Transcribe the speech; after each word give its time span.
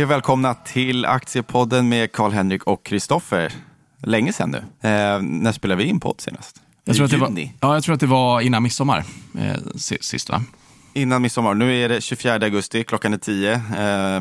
Hej 0.00 0.04
och 0.04 0.10
välkomna 0.10 0.54
till 0.54 1.04
Aktiepodden 1.04 1.88
med 1.88 2.12
Karl-Henrik 2.12 2.64
och 2.64 2.84
Kristoffer. 2.84 3.52
Länge 4.02 4.32
sedan 4.32 4.50
nu. 4.50 4.58
Eh, 4.88 5.22
när 5.22 5.52
spelade 5.52 5.82
vi 5.82 5.88
in 5.88 6.00
podd 6.00 6.20
senast? 6.20 6.56
Jag 6.84 6.96
tror, 6.96 7.04
att 7.04 7.10
det 7.10 7.16
var, 7.16 7.28
Juni. 7.28 7.52
ja, 7.60 7.74
jag 7.74 7.82
tror 7.82 7.94
att 7.94 8.00
det 8.00 8.06
var 8.06 8.40
innan 8.40 8.62
midsommar 8.62 9.04
eh, 9.38 9.56
si- 9.76 9.98
sist, 10.00 10.28
va? 10.30 10.42
Innan 10.94 11.22
midsommar. 11.22 11.54
Nu 11.54 11.76
är 11.76 11.88
det 11.88 12.00
24 12.00 12.34
augusti, 12.34 12.84
klockan 12.84 13.12
är 13.14 13.18
10. 13.18 13.52
Eh, 13.52 14.20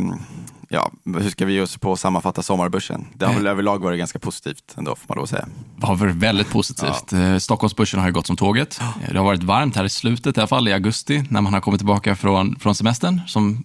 ja, 0.69 0.91
hur 1.05 1.29
ska 1.29 1.45
vi 1.45 1.53
ge 1.53 1.61
oss 1.61 1.77
på 1.77 1.93
att 1.93 1.99
sammanfatta 1.99 2.41
sommarbörsen? 2.43 3.05
Det 3.13 3.25
har 3.25 3.33
väl 3.33 3.47
överlag 3.47 3.80
varit 3.83 3.99
ganska 3.99 4.19
positivt 4.19 4.73
ändå, 4.77 4.95
får 4.95 5.16
man 5.16 5.23
att 5.23 5.30
säga. 5.30 5.47
Det 5.77 5.85
har 5.85 5.95
varit 5.95 6.16
väldigt 6.16 6.49
positivt. 6.49 7.13
Eh, 7.13 7.38
Stockholmsbörsen 7.38 7.99
har 7.99 8.07
ju 8.07 8.13
gått 8.13 8.27
som 8.27 8.35
tåget. 8.38 8.80
Eh, 8.81 9.11
Det 9.11 9.17
har 9.17 9.25
varit 9.25 9.43
varmt 9.43 9.75
här 9.75 9.83
i 9.85 9.89
slutet, 9.89 10.38
i 10.38 10.39
alla 10.39 10.47
fall 10.47 10.67
i 10.67 10.73
augusti, 10.73 11.23
när 11.30 11.41
man 11.41 11.53
har 11.53 11.61
kommit 11.61 11.80
tillbaka 11.80 12.16
från, 12.16 12.55
från 12.59 12.75
semestern. 12.75 13.21
Som, 13.27 13.63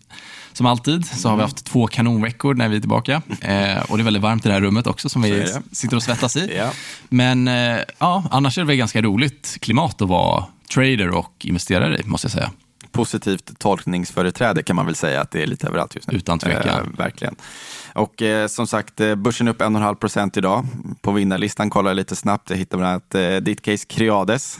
som 0.55 0.67
alltid 0.67 1.07
så 1.07 1.29
har 1.29 1.37
vi 1.37 1.43
haft 1.43 1.65
två 1.65 1.87
kanonveckor 1.87 2.55
när 2.55 2.69
vi 2.69 2.77
är 2.77 2.81
tillbaka. 2.81 3.23
Eh, 3.41 3.91
och 3.91 3.97
det 3.97 4.03
är 4.03 4.05
väldigt 4.05 4.23
varmt 4.23 4.47
i 4.47 4.49
det 4.49 4.55
här 4.55 4.61
rummet 4.61 4.87
också, 4.87 5.09
som 5.09 5.25
är 5.25 5.29
vi 5.29 5.47
sitter 5.73 5.97
och 5.97 6.03
svettas 6.03 6.37
i. 6.37 6.51
Ja. 6.57 6.71
Men 7.09 7.49
eh, 7.49 7.79
ja, 7.99 8.25
annars 8.31 8.59
är 8.59 8.63
det 8.63 8.67
väl 8.67 8.77
ganska 8.77 9.03
roligt 9.03 9.59
klimat 9.61 10.03
att 10.03 10.09
vara 10.09 10.45
trader 10.75 11.09
och 11.09 11.33
investerare 11.45 11.99
i, 11.99 12.03
måste 12.05 12.25
jag 12.25 12.33
säga. 12.33 12.51
Positivt 12.93 13.59
tolkningsföreträde 13.59 14.63
kan 14.63 14.77
man 14.77 14.87
väl 14.87 14.95
säga 14.95 15.21
att 15.21 15.31
det 15.31 15.43
är 15.43 15.47
lite 15.47 15.67
överallt 15.67 15.95
just 15.95 16.09
nu. 16.11 16.17
Utan 16.17 16.39
tvekan. 16.39 16.69
Eh, 16.69 16.99
verkligen. 16.99 17.37
Och 17.95 18.23
eh, 18.23 18.47
som 18.47 18.67
sagt, 18.67 19.01
eh, 19.01 19.15
börsen 19.15 19.49
upp 19.49 19.61
1,5 19.61 19.95
procent 19.95 20.37
idag. 20.37 20.67
På 21.01 21.13
vinnarlistan 21.13 21.71
kollar 21.71 21.91
jag 21.91 21.97
lite 21.97 22.17
snabbt. 22.17 22.51
Jag 22.51 22.57
hittar 22.57 22.79
bland 22.79 22.91
annat 22.91 23.15
eh, 23.15 23.37
ditt 23.37 23.63
case 23.63 23.87
Creades, 23.89 24.59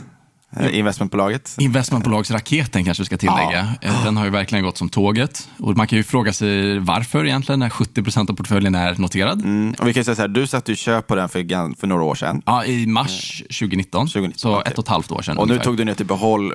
investmentbolaget. 0.73 1.57
Investmentbolagsraketen 1.59 2.85
kanske 2.85 3.03
vi 3.03 3.07
ska 3.07 3.17
tillägga. 3.17 3.75
Eh, 3.81 4.05
Den 4.05 4.17
har 4.17 4.25
ju 4.25 4.31
verkligen 4.31 4.65
gått 4.65 4.79
som 4.79 4.89
tåget. 4.89 5.49
Och 5.59 5.77
man 5.77 5.87
kan 5.87 5.99
ju 5.99 6.05
fråga 6.05 6.33
sig 6.33 6.79
varför 6.79 7.27
egentligen, 7.27 7.59
när 7.59 7.69
70% 7.69 8.31
av 8.31 8.35
portföljen 8.35 8.75
är 8.75 8.95
noterad. 8.99 9.41
Mm. 9.45 9.75
Och 9.79 9.89
vi 9.89 9.95
kan 9.95 10.05
säga 10.05 10.15
så 10.15 10.23
här, 10.23 10.29
du 10.29 10.47
satte 10.47 10.73
ju 10.73 10.77
köp 10.77 11.07
på 11.07 11.15
den 11.15 11.29
för, 11.29 11.81
för 11.81 11.87
några 11.87 12.03
år 12.03 12.15
sedan. 12.15 12.43
Ja, 12.47 12.65
i 12.65 12.87
mars 12.87 13.43
2019, 13.61 14.07
2019, 14.07 14.39
så 14.39 14.57
okej. 14.59 14.73
ett 14.73 14.79
och 14.79 14.85
ett 14.85 14.89
halvt 14.89 15.13
år 15.13 15.23
sedan 15.23 15.39
Och 15.39 15.47
nu 15.47 15.53
ungefär. 15.53 15.65
tog 15.65 15.77
du 15.77 15.85
ner 15.85 15.95
till 15.95 16.07
behåll 16.07 16.53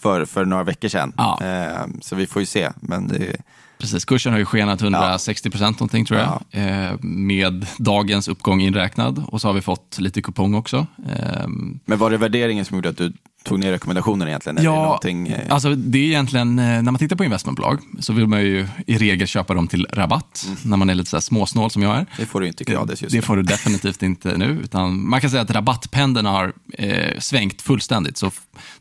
för, 0.00 0.24
för 0.24 0.44
några 0.44 0.64
veckor 0.64 0.88
sedan. 0.88 1.12
Ja. 1.16 1.38
Eh, 1.42 1.86
så 2.00 2.16
vi 2.16 2.26
får 2.26 2.42
ju 2.42 2.46
se. 2.46 2.70
Men 2.80 3.08
det, 3.08 3.36
Precis, 3.78 4.04
kursen 4.04 4.32
har 4.32 4.38
ju 4.38 4.44
skenat 4.44 4.82
160 4.82 5.50
procent 5.50 5.80
någonting 5.80 6.04
tror 6.04 6.20
jag, 6.20 6.42
eh, 6.50 6.92
med 7.00 7.66
dagens 7.78 8.28
uppgång 8.28 8.60
inräknad. 8.60 9.24
Och 9.28 9.40
så 9.40 9.48
har 9.48 9.52
vi 9.52 9.60
fått 9.60 9.98
lite 9.98 10.22
kupong 10.22 10.54
också. 10.54 10.86
Eh, 11.08 11.46
men 11.84 11.98
var 11.98 12.10
det 12.10 12.16
värderingen 12.16 12.64
som 12.64 12.76
gjorde 12.76 12.88
att 12.88 12.96
du 12.96 13.12
tog 13.44 13.58
ner 13.58 13.70
rekommendationen 13.72 14.28
egentligen? 14.28 14.58
Eller 14.58 14.70
det 14.70 14.76
någonting, 14.76 15.28
eh, 15.28 15.54
alltså 15.54 15.74
det 15.74 15.98
är 15.98 16.02
egentligen, 16.02 16.58
eh, 16.58 16.64
när 16.64 16.82
man 16.82 16.98
tittar 16.98 17.16
på 17.16 17.24
investmentbolag 17.24 17.80
så 18.00 18.12
vill 18.12 18.26
man 18.26 18.40
ju 18.40 18.68
i 18.86 18.98
regel 18.98 19.26
köpa 19.26 19.54
dem 19.54 19.68
till 19.68 19.86
rabatt, 19.92 20.48
när 20.64 20.76
man 20.76 20.90
är 20.90 20.94
lite 20.94 21.10
så 21.10 21.20
småsnål 21.20 21.70
som 21.70 21.82
jag 21.82 21.96
är. 21.96 22.06
det 22.18 22.26
får 22.26 22.40
du 22.40 22.46
inte 22.46 22.64
Creades 22.64 23.02
just 23.02 23.12
Det 23.12 23.18
nu. 23.18 23.22
får 23.22 23.36
du 23.36 23.42
definitivt 23.42 24.02
inte 24.02 24.36
nu. 24.36 24.60
Utan 24.64 25.08
man 25.08 25.20
kan 25.20 25.30
säga 25.30 25.42
att 25.42 25.50
rabattpendeln 25.50 26.26
har 26.26 26.52
eh, 26.78 27.18
svängt 27.18 27.62
fullständigt. 27.62 28.16
Så 28.16 28.30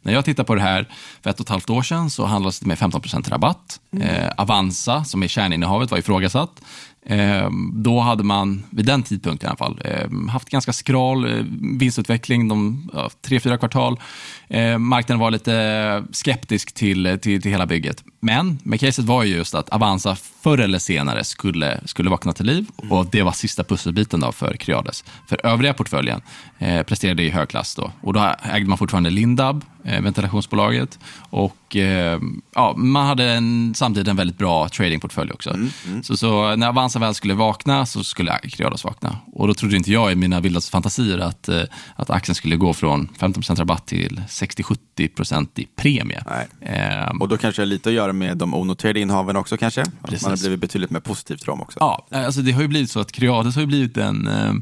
när 0.02 0.14
jag 0.14 0.26
tittar 0.26 0.44
på 0.44 0.56
det 0.56 0.62
här 0.62 0.88
för 1.24 1.30
ett 1.30 1.40
och 1.40 1.46
ett 1.46 1.50
halvt 1.50 1.70
år 1.70 1.82
sedan 1.82 2.10
så 2.10 2.26
handlades 2.26 2.60
det 2.60 2.66
med 2.66 2.78
15% 2.78 3.30
rabatt. 3.30 3.80
Eh, 4.02 4.30
Avanza, 4.38 5.04
som 5.04 5.24
är 5.24 5.28
kärninnehavet, 5.28 5.92
var 5.92 5.98
ifrågasatt. 5.98 6.62
Eh, 7.06 7.50
då 7.74 8.00
hade 8.00 8.24
man, 8.24 8.64
vid 8.70 8.86
den 8.86 9.04
tidpunkten 9.04 9.48
i 9.48 9.50
alla 9.50 9.58
fall, 9.58 9.82
eh, 9.86 10.30
haft 10.30 10.50
ganska 10.50 10.74
skral 10.74 11.26
eh, 11.26 11.46
vinstutveckling 11.80 12.48
de 12.48 12.90
ja, 12.94 13.10
tre, 13.22 13.40
fyra 13.40 13.58
kvartal. 13.58 14.00
Eh, 14.48 14.78
marknaden 14.78 15.20
var 15.20 15.32
lite 15.32 16.04
skeptisk 16.12 16.74
till, 16.74 17.20
till, 17.22 17.42
till 17.42 17.52
hela 17.52 17.66
bygget. 17.66 18.04
Men 18.20 18.60
med 18.64 18.80
caset 18.80 19.06
var 19.06 19.24
ju 19.24 19.36
just 19.36 19.56
att 19.56 19.70
Avanza 19.70 20.16
förr 20.42 20.58
eller 20.58 20.80
senare 20.80 21.24
skulle, 21.24 21.80
skulle 21.86 22.10
vakna 22.10 22.34
till 22.34 22.46
liv 22.46 22.66
och 22.90 23.06
det 23.12 23.24
var 23.24 23.32
sista 23.32 23.64
pusselbiten 23.64 24.20
då 24.20 24.32
för 24.32 24.54
Creades. 24.54 25.04
För 25.28 25.46
övriga 25.46 25.74
portföljen 25.74 26.22
eh, 26.60 26.84
presterade 26.84 27.24
i 27.24 27.30
hög 27.30 27.50
klass 27.50 27.76
då. 27.76 27.92
Och 28.02 28.14
då 28.14 28.36
ägde 28.44 28.70
man 28.70 28.78
fortfarande 28.78 29.10
Lindab, 29.10 29.66
eh, 29.84 30.02
ventilationsbolaget 30.02 31.00
och 31.30 31.76
eh, 31.76 32.20
ja, 32.56 32.74
man 32.78 33.08
hade 33.08 33.32
en, 33.32 33.74
samtidigt 33.76 34.08
en 34.08 34.16
väldigt 34.16 34.38
bra 34.38 34.70
tradingportfölj 34.70 35.32
också. 35.32 35.56
Så, 36.04 36.18
så 36.18 36.56
när 36.56 36.68
Avanza 36.68 36.91
väl 37.00 37.14
skulle 37.16 37.34
vakna 37.34 37.86
så 37.86 38.04
skulle 38.04 38.40
Creades 38.40 38.84
vakna. 38.84 39.18
Och 39.34 39.48
då 39.48 39.54
trodde 39.54 39.76
inte 39.76 39.92
jag 39.92 40.12
i 40.12 40.16
mina 40.16 40.40
vildaste 40.40 40.72
fantasier 40.72 41.18
att, 41.18 41.50
eh, 41.50 41.62
att 41.96 42.10
aktien 42.10 42.36
skulle 42.36 42.56
gå 42.56 42.74
från 42.74 43.10
15% 43.20 43.60
rabatt 43.60 43.88
till 43.88 44.22
60-70% 44.30 45.60
i 45.60 45.66
premie. 45.66 46.24
Ehm, 46.62 47.22
Och 47.22 47.28
då 47.28 47.38
kanske 47.38 47.62
det 47.62 47.66
har 47.66 47.68
lite 47.70 47.90
att 47.90 47.96
göra 47.96 48.14
med 48.14 48.38
de 48.38 48.54
onoterade 48.56 49.00
innehaven 49.00 49.36
också 49.36 49.58
kanske? 49.58 49.84
Precis. 50.04 50.22
man 50.24 50.32
har 50.32 50.38
blivit 50.38 50.60
betydligt 50.60 50.92
mer 50.92 51.00
positiv 51.00 51.36
till 51.36 51.46
dem 51.46 51.62
också. 51.62 51.78
Ja, 51.80 52.08
alltså 52.12 52.42
det 52.42 52.52
har 52.52 52.62
ju 52.62 52.68
blivit 52.68 52.92
så 52.92 53.00
att 53.00 53.12
Creades 53.12 53.56
har 53.56 53.66
blivit 53.66 53.98
en, 53.98 54.28
eh, 54.28 54.54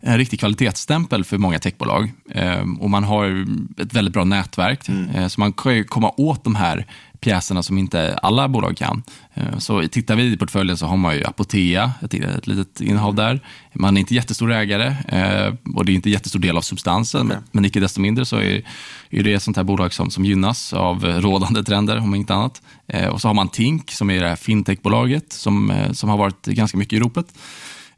en 0.00 0.18
riktig 0.18 0.40
kvalitetsstämpel 0.40 1.24
för 1.24 1.38
många 1.38 1.58
techbolag. 1.58 2.12
Eh, 2.30 2.60
Och 2.80 2.90
man 2.90 3.04
har 3.04 3.46
ett 3.82 3.94
väldigt 3.94 4.14
bra 4.14 4.24
nätverk, 4.24 4.88
eh, 5.14 5.26
så 5.28 5.40
man 5.40 5.52
kan 5.52 5.74
ju 5.74 5.84
komma 5.84 6.12
åt 6.16 6.44
de 6.44 6.54
här 6.54 6.86
pjäserna 7.20 7.62
som 7.62 7.78
inte 7.78 8.18
alla 8.22 8.48
bolag 8.48 8.76
kan. 8.76 9.02
Eh, 9.34 9.58
Så 9.58 9.88
tittar 9.88 10.16
vi 10.16 10.32
i 10.32 10.36
portföljen 10.36 10.76
så 10.76 10.86
har 10.86 10.96
man 10.96 11.14
ju 11.14 11.24
Apotea, 11.24 11.92
ett, 12.02 12.14
ett 12.14 12.46
litet 12.46 12.80
innehav 12.80 13.14
där. 13.14 13.40
Man 13.72 13.96
är 13.96 14.00
inte 14.00 14.14
jättestor 14.14 14.52
ägare 14.52 14.86
eh, 15.08 15.54
och 15.76 15.84
det 15.84 15.92
är 15.92 15.94
inte 15.94 16.10
jättestor 16.10 16.38
del 16.38 16.56
av 16.56 16.60
substansen, 16.60 17.26
men, 17.26 17.36
men 17.52 17.64
icke 17.64 17.80
desto 17.80 18.00
mindre 18.00 18.24
så 18.24 18.36
är, 18.36 18.62
är 19.10 19.22
det 19.22 19.32
ett 19.32 19.42
sånt 19.42 19.56
här 19.56 19.64
bolag 19.64 19.92
som, 19.92 20.10
som 20.10 20.24
gynnas 20.24 20.72
av 20.72 21.04
rådande 21.04 21.62
trender, 21.64 21.98
om 21.98 22.14
inte 22.14 22.34
annat. 22.34 22.62
Eh, 22.86 23.06
Och 23.06 23.20
så 23.20 23.28
har 23.28 23.34
man 23.34 23.48
Tink, 23.48 23.90
som 23.90 24.10
är 24.10 24.20
det 24.20 24.28
här 24.28 24.36
fintechbolaget, 24.36 25.32
som, 25.32 25.72
som 25.92 26.08
har 26.08 26.16
varit 26.16 26.46
ganska 26.46 26.78
mycket 26.78 26.96
i 26.96 27.00
ropet. 27.00 27.26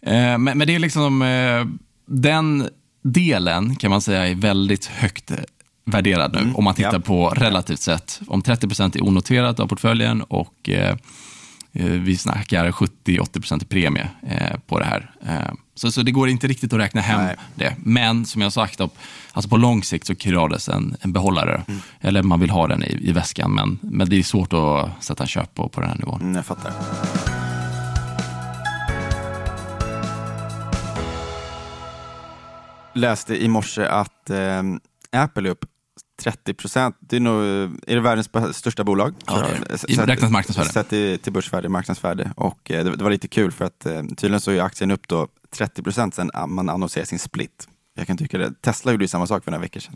Men, 0.00 0.44
men 0.44 0.58
det 0.58 0.74
är 0.74 0.78
liksom, 0.78 1.24
den 2.06 2.68
delen 3.02 3.76
kan 3.76 3.90
man 3.90 4.00
säga 4.00 4.28
är 4.28 4.34
väldigt 4.34 4.86
högt 4.86 5.32
värderad 5.84 6.32
nu, 6.32 6.52
om 6.54 6.64
man 6.64 6.74
tittar 6.74 6.92
ja. 6.92 7.00
på 7.00 7.28
relativt 7.28 7.80
sett. 7.80 8.20
Om 8.26 8.42
30% 8.42 8.96
är 8.96 9.04
onoterat 9.04 9.60
av 9.60 9.66
portföljen 9.66 10.22
och 10.22 10.68
eh, 10.68 10.96
eh, 11.72 11.86
vi 11.86 12.16
snackar 12.16 12.70
70-80 12.70 13.62
i 13.62 13.66
premie 13.66 14.08
eh, 14.22 14.58
på 14.66 14.78
det 14.78 14.84
här. 14.84 15.10
Eh, 15.26 15.54
så, 15.74 15.92
så 15.92 16.02
det 16.02 16.10
går 16.10 16.28
inte 16.28 16.46
riktigt 16.46 16.72
att 16.72 16.78
räkna 16.78 17.00
hem 17.00 17.24
Nej. 17.24 17.36
det. 17.54 17.76
Men 17.78 18.24
som 18.24 18.42
jag 18.42 18.52
sagt, 18.52 18.80
alltså 19.32 19.48
på 19.50 19.56
lång 19.56 19.82
sikt 19.82 20.06
så 20.06 20.14
Creades 20.14 20.68
en, 20.68 20.96
en 21.00 21.12
behållare. 21.12 21.64
Eller 22.00 22.22
man 22.22 22.40
vill 22.40 22.50
ha 22.50 22.66
den 22.66 22.82
i, 22.82 22.98
i 23.00 23.12
väskan, 23.12 23.54
men, 23.54 23.78
men 23.82 24.08
det 24.08 24.18
är 24.18 24.22
svårt 24.22 24.52
att 24.52 25.04
sätta 25.04 25.26
köp 25.26 25.54
på, 25.54 25.68
på 25.68 25.80
den 25.80 25.90
här 25.90 25.96
nivån. 25.96 26.20
Mm, 26.20 26.34
jag 26.34 26.46
fattar. 26.46 26.72
Läste 32.94 33.44
i 33.44 33.48
morse 33.48 33.84
att 33.84 34.30
eh, 34.30 34.62
Apple 35.12 35.48
är 35.48 35.50
upp 35.50 35.64
30 36.22 36.54
procent. 36.54 36.96
Det 37.00 37.16
är, 37.16 37.20
nog, 37.20 37.42
är 37.86 37.94
det 37.94 38.00
världens 38.00 38.28
största 38.56 38.84
bolag? 38.84 39.14
Ja. 39.26 39.46
S- 39.70 39.84
I 39.88 39.96
räknat 39.96 40.30
marknadsvärde. 40.30 40.68
Sett 40.70 40.88
till, 40.88 41.18
till 41.18 41.32
börsvärde, 41.32 41.68
marknadsvärde. 41.68 42.32
Och 42.36 42.70
eh, 42.70 42.84
det, 42.84 42.96
det 42.96 43.04
var 43.04 43.10
lite 43.10 43.28
kul 43.28 43.52
för 43.52 43.64
att 43.64 43.86
eh, 43.86 44.02
tydligen 44.02 44.40
så 44.40 44.50
är 44.50 44.60
aktien 44.60 44.90
upp 44.90 45.08
då 45.08 45.28
30 45.56 45.82
procent 45.82 46.14
sen 46.14 46.30
man 46.48 46.68
annonserade 46.68 47.06
sin 47.06 47.18
split. 47.18 47.68
Jag 47.96 48.06
kan 48.06 48.16
tycka 48.16 48.38
det. 48.38 48.52
Tesla 48.60 48.92
gjorde 48.92 49.04
ju 49.04 49.08
samma 49.08 49.26
sak 49.26 49.44
för 49.44 49.50
några 49.50 49.62
veckor 49.62 49.80
sedan. 49.80 49.94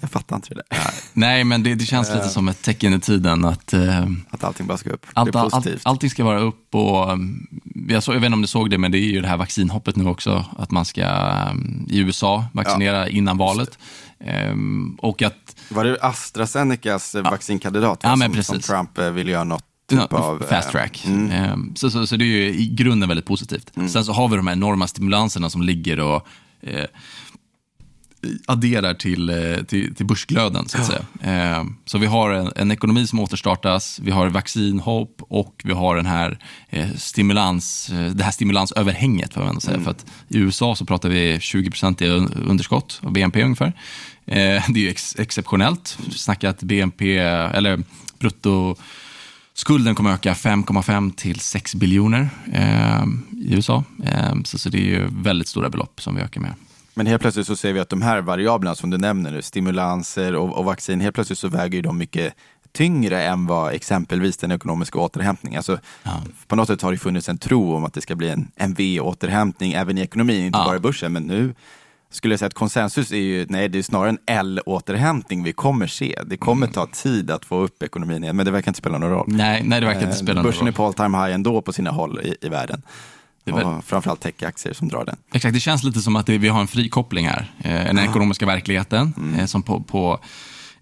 Jag 0.00 0.10
fattar 0.10 0.36
inte 0.36 0.48
det 0.54 0.62
där. 0.70 0.80
Nej, 1.12 1.44
men 1.44 1.62
det, 1.62 1.74
det 1.74 1.84
känns 1.84 2.14
lite 2.14 2.28
som 2.28 2.48
ett 2.48 2.62
tecken 2.62 2.94
i 2.94 3.00
tiden 3.00 3.44
att 3.44 3.72
eh, 3.72 4.06
Att 4.30 4.44
allting 4.44 4.66
bara 4.66 4.78
ska 4.78 4.90
upp. 4.90 5.06
allt, 5.12 5.32
positivt. 5.32 5.80
allting 5.84 6.10
ska 6.10 6.24
vara 6.24 6.40
upp 6.40 6.74
och 6.74 7.12
um, 7.12 7.46
jag, 7.88 8.02
så, 8.02 8.12
jag 8.12 8.20
vet 8.20 8.26
inte 8.26 8.34
om 8.34 8.40
du 8.42 8.46
såg 8.48 8.70
det, 8.70 8.78
men 8.78 8.92
det 8.92 8.98
är 8.98 9.10
ju 9.10 9.20
det 9.20 9.28
här 9.28 9.36
vaccinhoppet 9.36 9.96
nu 9.96 10.06
också, 10.08 10.44
att 10.58 10.70
man 10.70 10.84
ska 10.84 11.06
um, 11.50 11.86
i 11.90 11.98
USA 11.98 12.44
vaccinera 12.52 13.08
innan 13.08 13.36
valet. 13.38 13.78
Ehm, 14.26 14.96
och 14.98 15.22
att 15.22 15.56
Var 15.68 15.84
det 15.84 15.98
AstraZenecas 16.02 17.14
vaccinkandidat 17.14 18.04
va, 18.04 18.16
Ja, 18.20 18.28
som, 18.28 18.42
som. 18.42 18.60
Trump 18.60 18.98
eh, 18.98 19.10
ville 19.10 19.30
göra 19.30 19.44
något 19.44 19.64
typ 19.90 20.12
av... 20.12 20.42
eh, 20.42 20.48
fast 20.48 20.70
track. 20.70 21.04
Mm. 21.06 21.30
Ehm, 21.30 21.76
Så, 21.76 21.90
så, 21.90 22.06
så 22.06 22.16
det 22.16 22.24
är 22.24 22.26
ju 22.26 22.48
i 22.48 22.66
grunden 22.66 23.08
väldigt 23.08 23.26
positivt. 23.26 23.70
Sen 23.74 24.04
så 24.04 24.12
har 24.12 24.28
vi 24.28 24.36
de 24.36 24.46
här 24.46 24.54
enorma 24.54 24.86
stimulanserna 24.86 25.50
som 25.50 25.62
ligger 25.62 26.00
och 26.00 26.26
eh, 26.60 26.84
adderar 28.46 28.94
till, 28.94 29.30
eh, 29.30 29.56
till, 29.66 29.94
till 29.94 30.06
börsglöden, 30.06 30.68
så 30.68 30.78
att 30.78 30.86
säga. 30.86 31.04
Ehm, 31.22 31.76
Så 31.84 31.98
vi 31.98 32.06
har 32.06 32.30
en, 32.30 32.52
en 32.56 32.70
ekonomi 32.70 33.06
som 33.06 33.20
återstartas, 33.20 34.00
vi 34.02 34.10
har 34.10 34.28
vaccinhopp 34.28 35.16
och 35.18 35.60
vi 35.64 35.72
har 35.72 35.96
den 35.96 36.06
här 36.06 36.38
eh, 36.70 36.88
stimulans, 36.96 37.90
eh, 37.90 38.06
det 38.12 38.24
här 38.24 38.30
stimulansöverhänget, 38.30 39.34
får 39.34 39.44
man 39.44 39.60
säga. 39.60 39.80
För 39.80 39.90
att 39.90 40.06
i 40.28 40.38
USA 40.38 40.74
så 40.76 40.84
pratar 40.86 41.08
vi 41.08 41.38
20% 41.38 42.02
i 42.02 42.08
un- 42.08 42.48
underskott 42.48 43.00
av 43.02 43.12
BNP 43.12 43.42
ungefär. 43.42 43.72
Eh, 44.26 44.62
Det 44.68 44.86
är 44.86 44.90
ex- 44.90 45.16
exceptionellt. 45.18 45.98
Vi 46.06 46.12
snackar 46.18 46.48
att 46.48 46.62
BNP, 46.62 47.18
eller 47.18 47.82
brutto 48.18 48.76
Skulden 49.56 49.94
kommer 49.94 50.12
öka 50.12 50.34
5,5 50.34 51.14
till 51.14 51.40
6 51.40 51.74
biljoner 51.74 52.28
eh, 52.52 53.04
i 53.48 53.54
USA. 53.54 53.84
Eh, 54.04 54.34
så, 54.44 54.58
så 54.58 54.68
det 54.68 54.78
är 54.78 54.84
ju 54.86 55.06
väldigt 55.10 55.48
stora 55.48 55.68
belopp 55.70 56.02
som 56.02 56.14
vi 56.16 56.20
ökar 56.22 56.40
med. 56.40 56.54
Men 56.94 57.06
helt 57.06 57.22
plötsligt 57.22 57.46
så 57.46 57.56
ser 57.56 57.72
vi 57.72 57.80
att 57.80 57.88
de 57.88 58.02
här 58.02 58.20
variablerna 58.20 58.74
som 58.74 58.90
du 58.90 58.98
nämner 58.98 59.30
nu, 59.30 59.42
stimulanser 59.42 60.34
och, 60.34 60.56
och 60.58 60.64
vaccin, 60.64 61.00
helt 61.00 61.14
plötsligt 61.14 61.38
så 61.38 61.48
väger 61.48 61.82
de 61.82 61.98
mycket 61.98 62.34
tyngre 62.72 63.22
än 63.22 63.46
vad 63.46 63.72
exempelvis 63.72 64.36
den 64.36 64.52
ekonomiska 64.52 64.98
återhämtningen. 64.98 65.58
Alltså, 65.58 65.78
Ja. 66.02 66.22
På 66.46 66.56
något 66.56 66.68
sätt 66.68 66.82
har 66.82 66.92
det 66.92 66.98
funnits 66.98 67.28
en 67.28 67.38
tro 67.38 67.74
om 67.76 67.84
att 67.84 67.94
det 67.94 68.00
ska 68.00 68.14
bli 68.14 68.28
en, 68.28 68.50
en 68.56 68.74
V-återhämtning 68.74 69.72
även 69.72 69.98
i 69.98 70.00
ekonomin, 70.00 70.44
inte 70.44 70.58
Ja. 70.58 70.64
bara 70.64 70.76
i 70.76 70.80
börsen. 70.80 71.12
Men 71.12 71.22
nu 71.22 71.54
skulle 72.10 72.32
jag 72.32 72.38
säga 72.38 72.46
att 72.46 72.54
konsensus 72.54 73.12
är 73.12 73.16
ju, 73.16 73.46
nej 73.48 73.68
det 73.68 73.78
är 73.78 73.82
snarare 73.82 74.08
en 74.08 74.18
L-återhämtning 74.26 75.42
vi 75.44 75.52
kommer 75.52 75.86
se. 75.86 76.18
Det 76.26 76.36
kommer 76.36 76.66
ta 76.66 76.86
tid 76.86 77.30
att 77.30 77.44
få 77.44 77.60
upp 77.60 77.82
ekonomin 77.82 78.22
igen, 78.24 78.36
men 78.36 78.46
det 78.46 78.52
verkar 78.52 78.70
inte 78.70 78.78
spela 78.78 78.98
någon 78.98 79.10
roll. 79.10 79.24
Nej, 79.28 79.62
nej, 79.64 79.80
det 79.80 79.86
verkar 79.86 80.00
inte 80.00 80.10
Eh, 80.16 80.22
spela 80.22 80.34
någon 80.34 80.42
Börsen 80.44 80.60
roll. 80.60 80.68
är 80.68 80.72
på 80.72 80.86
all 80.86 80.94
time 80.94 81.18
high 81.18 81.34
ändå 81.34 81.62
på 81.62 81.72
sina 81.72 81.90
håll 81.90 82.20
i, 82.24 82.46
i 82.46 82.48
världen. 82.48 82.82
Det 83.44 83.50
är 83.50 83.54
väl- 83.54 83.64
Och 83.66 83.84
framförallt 83.84 84.20
techaktier 84.20 84.72
som 84.74 84.88
drar 84.88 85.04
den. 85.04 85.16
Exakt, 85.32 85.54
det 85.54 85.60
känns 85.60 85.84
lite 85.84 86.00
som 86.00 86.16
att 86.16 86.28
vi 86.28 86.48
har 86.48 86.60
en 86.60 86.66
frikoppling 86.66 87.28
här. 87.28 87.50
Eh, 87.58 87.70
den 87.72 87.98
ekonomiska 87.98 88.46
verkligheten 88.46 89.34
eh, 89.38 89.46
som 89.46 89.62
på, 89.62 89.80
på 89.80 90.18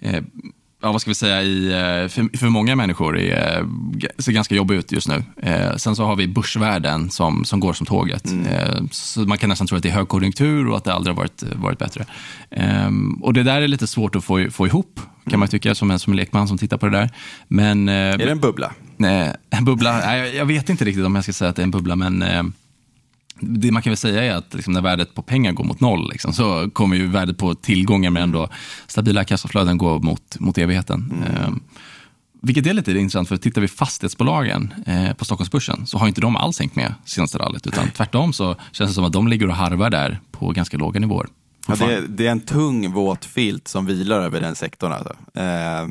eh, 0.00 0.22
ja, 0.82 0.92
vad 0.92 1.00
ska 1.00 1.10
vi 1.10 1.14
säga, 1.14 1.42
i, 1.42 1.68
för, 2.08 2.38
för 2.38 2.46
många 2.48 2.76
människor 2.76 3.18
är, 3.18 3.66
ser 4.18 4.32
ganska 4.32 4.54
jobbig 4.54 4.74
ut 4.74 4.92
just 4.92 5.08
nu. 5.08 5.24
Eh, 5.42 5.76
sen 5.76 5.96
så 5.96 6.04
har 6.04 6.16
vi 6.16 6.28
börsvärlden 6.28 7.10
som, 7.10 7.44
som 7.44 7.60
går 7.60 7.72
som 7.72 7.86
tåget. 7.86 8.24
Eh, 8.50 8.82
så 8.90 9.20
man 9.20 9.38
kan 9.38 9.48
nästan 9.48 9.66
tro 9.66 9.76
att 9.76 9.82
det 9.82 9.88
är 9.88 9.92
högkonjunktur 9.94 10.68
och 10.68 10.76
att 10.76 10.84
det 10.84 10.94
aldrig 10.94 11.16
har 11.16 11.22
varit, 11.22 11.42
varit 11.56 11.78
bättre. 11.78 12.04
Eh, 12.50 12.90
och 13.20 13.32
det 13.34 13.42
där 13.42 13.62
är 13.62 13.68
lite 13.68 13.86
svårt 13.86 14.16
att 14.16 14.24
få, 14.24 14.50
få 14.50 14.66
ihop, 14.66 15.00
kan 15.30 15.38
man 15.38 15.48
tycka, 15.48 15.74
som 15.74 15.90
en, 15.90 15.98
som 15.98 16.12
en 16.12 16.16
lekman 16.16 16.48
som 16.48 16.58
tittar 16.58 16.76
på 16.76 16.86
det 16.88 16.98
där. 16.98 17.10
Men, 17.48 17.88
eh, 17.88 17.94
Är 17.94 18.18
det 18.18 18.30
en 18.30 18.40
bubbla? 18.40 18.72
Nej, 18.96 19.32
en 19.50 19.64
bubbla, 19.64 19.96
nej, 19.98 20.36
jag- 20.36 20.46
vet 20.46 20.68
inte 20.68 20.84
riktigt 20.84 21.04
om 21.06 21.14
jag 21.14 21.24
ska 21.24 21.32
säga 21.32 21.48
att 21.50 21.56
det 21.56 21.62
är 21.62 21.64
en 21.64 21.70
bubbla, 21.70 21.96
men 21.96 22.22
eh, 22.22 22.42
det 23.40 23.70
man 23.72 23.82
kan 23.82 23.90
väl 23.90 23.96
säga 23.96 24.22
är 24.24 24.34
att 24.36 24.54
liksom, 24.54 24.72
när 24.72 24.80
värdet 24.80 25.14
på 25.14 25.22
pengar 25.22 25.52
går 25.52 25.64
mot 25.64 25.80
noll, 25.80 26.10
liksom, 26.12 26.32
så 26.32 26.70
kommer 26.70 26.96
ju 26.96 27.06
värdet 27.06 27.38
på 27.38 27.54
tillgångar 27.54 28.10
med 28.10 28.22
ändå 28.22 28.48
stabila 28.86 29.24
kassaflöden 29.24 29.78
gå 29.78 29.98
mot, 29.98 30.40
mot 30.40 30.58
evigheten. 30.58 31.12
Eh, 31.26 31.50
vilket 32.42 32.66
är 32.66 32.72
lite 32.74 32.90
intressant, 32.92 33.28
för 33.28 33.36
tittar 33.36 33.60
vi 33.60 33.68
fastighetsbolagen 33.68 34.74
eh, 34.86 35.12
på 35.12 35.24
Stockholmsbörsen 35.24 35.86
så 35.86 35.98
har 35.98 36.08
inte 36.08 36.20
de 36.20 36.36
alls 36.36 36.58
hängt 36.60 36.76
med 36.76 36.94
senaste 37.04 37.38
rallyt, 37.38 37.66
utan 37.66 37.90
tvärtom 37.90 38.32
så 38.32 38.56
känns 38.72 38.90
det 38.90 38.94
som 38.94 39.04
att 39.04 39.12
de 39.12 39.28
ligger 39.28 39.48
och 39.48 39.54
harvar 39.54 39.90
där 39.90 40.20
på 40.32 40.50
ganska 40.50 40.76
låga 40.76 41.00
nivåer. 41.00 41.26
Ja, 41.68 41.76
det, 41.76 41.84
är, 41.84 42.02
det 42.08 42.26
är 42.26 42.30
en 42.30 42.40
tung 42.40 42.92
våt 42.92 43.24
filt 43.24 43.68
som 43.68 43.86
vilar 43.86 44.20
över 44.20 44.40
den 44.40 44.54
sektorn. 44.54 44.92
Alltså. 44.92 45.16
Eh, 45.34 45.88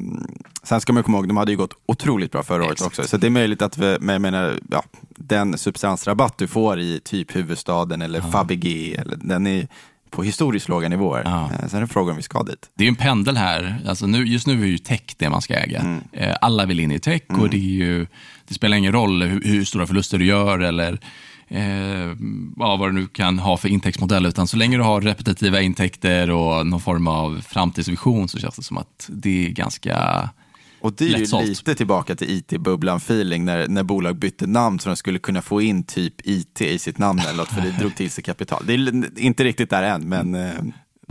sen 0.63 0.81
ska 0.81 0.93
man 0.93 1.03
komma 1.03 1.17
ihåg, 1.17 1.27
de 1.27 1.37
hade 1.37 1.51
ju 1.51 1.57
gått 1.57 1.73
otroligt 1.85 2.31
bra 2.31 2.43
förra 2.43 2.63
året 2.63 2.71
Exakt. 2.71 2.99
också. 2.99 3.09
Så 3.09 3.17
det 3.17 3.27
är 3.27 3.31
möjligt 3.31 3.61
att 3.61 3.77
vi, 3.77 3.97
men 3.99 4.13
jag 4.13 4.21
menar, 4.21 4.59
ja, 4.71 4.83
den 5.17 5.57
substansrabatt 5.57 6.37
du 6.37 6.47
får 6.47 6.79
i 6.79 6.99
typ 7.03 7.35
huvudstaden 7.35 8.01
eller 8.01 8.21
Fabege, 8.21 8.95
eller, 9.01 9.15
den 9.15 9.47
är 9.47 9.67
på 10.09 10.23
historiskt 10.23 10.69
låga 10.69 10.89
nivåer. 10.89 11.21
Ja. 11.25 11.51
Eh, 11.53 11.67
sen 11.67 11.77
är 11.77 11.81
det 11.81 11.87
frågan 11.87 12.09
om 12.09 12.17
vi 12.17 12.23
ska 12.23 12.43
dit. 12.43 12.69
Det 12.73 12.83
är 12.83 12.87
en 12.87 12.95
pendel 12.95 13.37
här. 13.37 13.81
Alltså 13.87 14.07
nu, 14.07 14.25
just 14.25 14.47
nu 14.47 14.63
är 14.63 14.67
ju 14.67 14.77
tech 14.77 15.15
det 15.17 15.29
man 15.29 15.41
ska 15.41 15.53
äga. 15.53 15.99
Eh, 16.11 16.35
Alla 16.41 16.65
vill 16.65 16.79
in 16.79 16.91
i 16.91 16.99
tech 16.99 17.21
och 17.27 17.49
det, 17.49 17.57
ju, 17.57 18.07
det 18.47 18.53
spelar 18.53 18.77
ingen 18.77 18.93
roll 18.93 19.23
hur, 19.23 19.41
hur 19.43 19.65
stora 19.65 19.87
förluster 19.87 20.17
du 20.17 20.25
gör 20.25 20.59
eller 20.59 20.99
eh, 21.51 22.15
ja, 22.57 22.75
vad 22.75 22.89
du 22.89 22.91
nu 22.93 23.07
kan 23.07 23.39
ha 23.39 23.57
för 23.57 23.69
intäktsmodell. 23.69 24.25
Utan 24.25 24.47
så 24.47 24.57
länge 24.57 24.77
du 24.77 24.83
har 24.83 25.01
repetitiva 25.01 25.61
intäkter 25.61 26.29
och 26.29 26.67
någon 26.67 26.81
form 26.81 27.07
av 27.07 27.41
framtidsvision 27.47 28.27
så 28.27 28.39
känns 28.39 28.55
det 28.55 28.63
som 28.63 28.77
att 28.77 29.09
det 29.09 29.45
är 29.45 29.49
ganska... 29.49 30.29
Och 30.81 30.93
det 30.93 31.05
är 31.05 31.09
ju 31.09 31.17
Lättsålt. 31.17 31.47
lite 31.47 31.75
tillbaka 31.75 32.15
till 32.15 32.29
IT-bubblan-feeling 32.29 33.45
när, 33.45 33.67
när 33.67 33.83
bolag 33.83 34.15
bytte 34.15 34.47
namn 34.47 34.79
så 34.79 34.89
de 34.89 34.95
skulle 34.95 35.19
kunna 35.19 35.41
få 35.41 35.61
in 35.61 35.83
typ 35.83 36.13
IT 36.23 36.61
i 36.61 36.79
sitt 36.79 36.97
namn 36.97 37.19
eller 37.19 37.37
något, 37.37 37.49
för 37.49 37.61
det 37.61 37.71
drog 37.79 37.95
till 37.95 38.11
sig 38.11 38.23
kapital. 38.23 38.63
Det 38.65 38.73
är 38.73 39.19
inte 39.19 39.43
riktigt 39.43 39.69
där 39.69 39.83
än, 39.83 40.09
men 40.09 40.35
eh, 40.35 40.51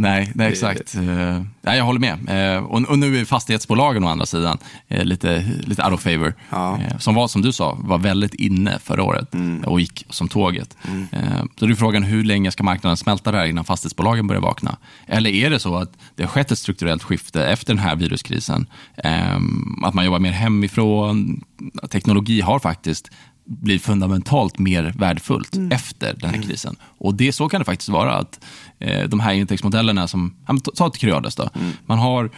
Nej, 0.00 0.32
nej 0.34 0.48
exakt. 0.48 0.94
Eh, 0.94 1.42
nej, 1.60 1.78
jag 1.78 1.84
håller 1.84 2.00
med. 2.00 2.54
Eh, 2.56 2.64
och, 2.64 2.82
och 2.90 2.98
nu 2.98 3.20
är 3.20 3.24
fastighetsbolagen 3.24 4.04
å 4.04 4.08
andra 4.08 4.26
sidan 4.26 4.58
eh, 4.88 5.04
lite, 5.04 5.44
lite 5.60 5.84
out 5.84 5.92
of 5.92 6.02
favor. 6.02 6.34
Ja. 6.50 6.78
Som 6.98 7.14
var, 7.14 7.28
som 7.28 7.42
du 7.42 7.52
sa, 7.52 7.78
var 7.80 7.98
väldigt 7.98 8.34
inne 8.34 8.78
förra 8.78 9.02
året 9.02 9.28
och 9.66 9.80
gick 9.80 10.06
som 10.10 10.28
tåget. 10.28 10.76
Eh, 11.12 11.42
så 11.56 11.66
det 11.66 11.72
är 11.72 11.76
frågan, 11.76 12.02
hur 12.02 12.24
länge 12.24 12.50
ska 12.50 12.62
marknaden 12.62 12.96
smälta 12.96 13.32
det 13.32 13.38
här 13.38 13.46
innan 13.46 13.64
fastighetsbolagen 13.64 14.26
börjar 14.26 14.42
vakna? 14.42 14.76
Eller 15.06 15.30
är 15.30 15.50
det 15.50 15.58
så 15.58 15.76
att 15.76 15.92
det 16.16 16.22
har 16.22 16.30
skett 16.30 16.52
ett 16.52 16.58
strukturellt 16.58 17.02
skifte 17.02 17.44
efter 17.46 17.74
den 17.74 17.82
här 17.82 17.96
viruskrisen? 17.96 18.66
Eh, 18.96 19.36
att 19.82 19.94
man 19.94 20.04
jobbar 20.04 20.18
mer 20.18 20.32
hemifrån. 20.32 21.44
Teknologi 21.90 22.40
har 22.40 22.58
faktiskt 22.58 23.10
blir 23.50 23.78
fundamentalt 23.78 24.58
mer 24.58 24.92
värdefullt 24.96 25.56
efter 25.70 26.14
den 26.20 26.30
här 26.30 26.42
krisen. 26.42 26.76
Och 26.98 27.14
det, 27.14 27.32
så 27.32 27.48
kan 27.48 27.60
det 27.60 27.64
faktiskt 27.64 27.88
vara. 27.88 28.14
att 28.14 28.40
eh, 28.78 29.08
De 29.08 29.20
här 29.20 29.32
intäktsmodellerna 29.32 30.08
som, 30.08 30.34
ja, 30.46 30.56
ta- 30.74 30.86
ett 30.86 30.98
Creades 30.98 31.34
då. 31.36 31.48
Man, 31.86 31.98
har, 31.98 32.30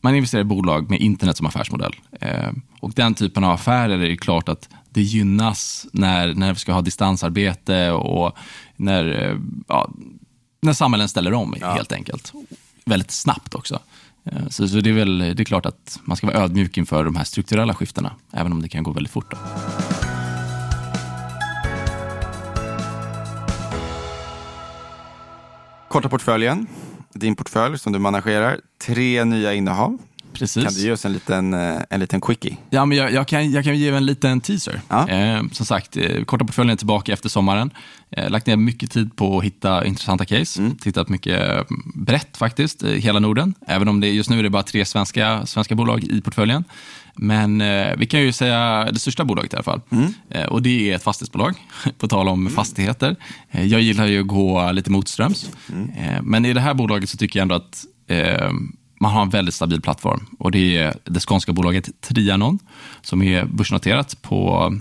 man 0.00 0.14
investerar 0.14 0.40
i 0.40 0.44
bolag 0.44 0.90
med 0.90 1.00
internet 1.00 1.36
som 1.36 1.46
affärsmodell. 1.46 1.94
Eh, 2.20 2.50
och 2.80 2.92
den 2.92 3.14
typen 3.14 3.44
av 3.44 3.50
affärer 3.50 3.98
är 3.98 4.08
det 4.08 4.16
klart 4.16 4.48
att 4.48 4.68
det 4.90 5.02
gynnas 5.02 5.86
när, 5.92 6.34
när 6.34 6.52
vi 6.52 6.58
ska 6.58 6.72
ha 6.72 6.80
distansarbete 6.82 7.90
och 7.90 8.36
när, 8.76 9.22
eh, 9.30 9.36
ja, 9.68 9.90
när 10.62 10.72
samhällen 10.72 11.08
ställer 11.08 11.32
om 11.34 11.54
helt 11.60 11.92
enkelt. 11.92 12.32
Väldigt 12.84 13.10
snabbt 13.10 13.54
också. 13.54 13.78
Eh, 14.24 14.48
Så, 14.48 14.68
så 14.68 14.80
det 14.80 14.90
är 14.90 14.94
väl 14.94 15.18
det 15.18 15.40
är 15.40 15.44
klart 15.44 15.66
att 15.66 15.98
man 16.04 16.16
ska 16.16 16.26
vara 16.26 16.36
ödmjuk 16.38 16.78
inför 16.78 17.04
de 17.04 17.16
här 17.16 17.24
strukturella 17.24 17.74
skiftena, 17.74 18.12
även 18.32 18.52
om 18.52 18.62
det 18.62 18.68
kan 18.68 18.82
gå 18.82 18.92
väldigt 18.92 19.12
fort. 19.12 19.30
Då. 19.30 19.36
Korta 25.90 26.08
portföljen, 26.08 26.66
din 27.14 27.36
portfölj 27.36 27.78
som 27.78 27.92
du 27.92 27.98
managerar, 27.98 28.60
tre 28.78 29.24
nya 29.24 29.54
innehav. 29.54 29.98
Precis. 30.32 30.64
Kan 30.64 30.74
du 30.74 30.80
ge 30.80 30.92
oss 30.92 31.04
en 31.04 31.12
liten, 31.12 31.54
eh, 31.54 31.82
en 31.90 32.00
liten 32.00 32.20
quickie? 32.20 32.56
Ja, 32.70 32.84
men 32.84 32.98
jag, 32.98 33.12
jag, 33.12 33.28
kan, 33.28 33.50
jag 33.50 33.64
kan 33.64 33.78
ge 33.78 33.88
en 33.88 34.06
liten 34.06 34.40
teaser. 34.40 34.80
Ja. 34.88 35.08
Eh, 35.08 35.42
som 35.52 35.66
sagt, 35.66 35.96
eh, 35.96 36.24
korta 36.24 36.44
portföljen 36.44 36.70
är 36.70 36.76
tillbaka 36.76 37.12
efter 37.12 37.28
sommaren. 37.28 37.70
Eh, 38.10 38.30
lagt 38.30 38.46
ner 38.46 38.56
mycket 38.56 38.90
tid 38.90 39.16
på 39.16 39.38
att 39.38 39.44
hitta 39.44 39.84
intressanta 39.84 40.24
case. 40.24 40.60
Mm. 40.60 40.76
Tittat 40.76 41.08
mycket 41.08 41.50
eh, 41.50 41.62
brett 41.94 42.36
faktiskt, 42.36 42.82
i 42.82 43.00
hela 43.00 43.18
Norden. 43.18 43.54
Även 43.66 43.88
om 43.88 44.00
det 44.00 44.08
just 44.08 44.30
nu 44.30 44.38
är 44.38 44.42
det 44.42 44.50
bara 44.50 44.62
tre 44.62 44.84
svenska, 44.84 45.46
svenska 45.46 45.74
bolag 45.74 46.04
i 46.04 46.20
portföljen. 46.20 46.64
Men 47.14 47.60
eh, 47.60 47.96
vi 47.96 48.06
kan 48.06 48.20
ju 48.20 48.32
säga 48.32 48.88
det 48.92 48.98
största 48.98 49.24
bolaget 49.24 49.52
i 49.52 49.56
alla 49.56 49.62
fall. 49.62 49.80
Mm. 49.90 50.12
Eh, 50.30 50.44
och 50.44 50.62
det 50.62 50.90
är 50.90 50.96
ett 50.96 51.02
fastighetsbolag, 51.02 51.54
på 51.98 52.08
tal 52.08 52.28
om 52.28 52.50
fastigheter. 52.50 53.16
Eh, 53.50 53.66
jag 53.66 53.80
gillar 53.80 54.06
ju 54.06 54.20
att 54.20 54.26
gå 54.26 54.72
lite 54.72 54.90
motströms. 54.90 55.50
Mm. 55.72 55.90
Eh, 55.90 56.22
men 56.22 56.44
i 56.44 56.52
det 56.52 56.60
här 56.60 56.74
bolaget 56.74 57.08
så 57.10 57.16
tycker 57.16 57.38
jag 57.38 57.42
ändå 57.42 57.54
att 57.54 57.84
eh, 58.06 58.50
man 59.00 59.12
har 59.12 59.22
en 59.22 59.30
väldigt 59.30 59.54
stabil 59.54 59.80
plattform. 59.80 60.26
Och 60.38 60.50
Det 60.50 60.76
är 60.76 60.94
det 61.04 61.20
skånska 61.20 61.52
bolaget 61.52 62.00
Trianon 62.00 62.58
som 63.02 63.22
är 63.22 63.44
börsnoterat 63.44 64.22
på 64.22 64.72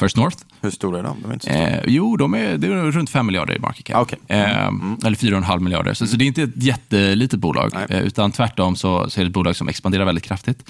First 0.00 0.16
North. 0.16 0.36
Hur 0.60 0.70
stora 0.70 0.98
är 0.98 1.02
de? 1.02 1.16
de 1.22 1.28
är 1.28 1.34
inte 1.34 1.46
så 1.46 1.52
stora. 1.52 1.68
Eh, 1.68 1.82
jo, 1.86 2.16
de 2.16 2.34
är, 2.34 2.58
det 2.58 2.66
är 2.66 2.90
runt 2.90 3.10
5 3.10 3.26
miljarder 3.26 3.56
i 3.56 3.58
market 3.58 3.84
cap. 3.86 3.96
Ah, 3.96 4.00
okej. 4.00 4.18
Eh, 4.28 4.66
Eller 5.04 5.16
4,5 5.16 5.60
miljarder. 5.60 5.94
Så, 5.94 6.06
så 6.06 6.16
det 6.16 6.24
är 6.24 6.26
inte 6.26 6.42
ett 6.42 6.62
jättelitet 6.62 7.40
bolag, 7.40 7.74
eh, 7.88 8.00
utan 8.00 8.32
tvärtom 8.32 8.76
så, 8.76 9.10
så 9.10 9.20
är 9.20 9.24
det 9.24 9.28
ett 9.28 9.34
bolag 9.34 9.56
som 9.56 9.68
expanderar 9.68 10.04
väldigt 10.04 10.24
kraftigt. 10.24 10.64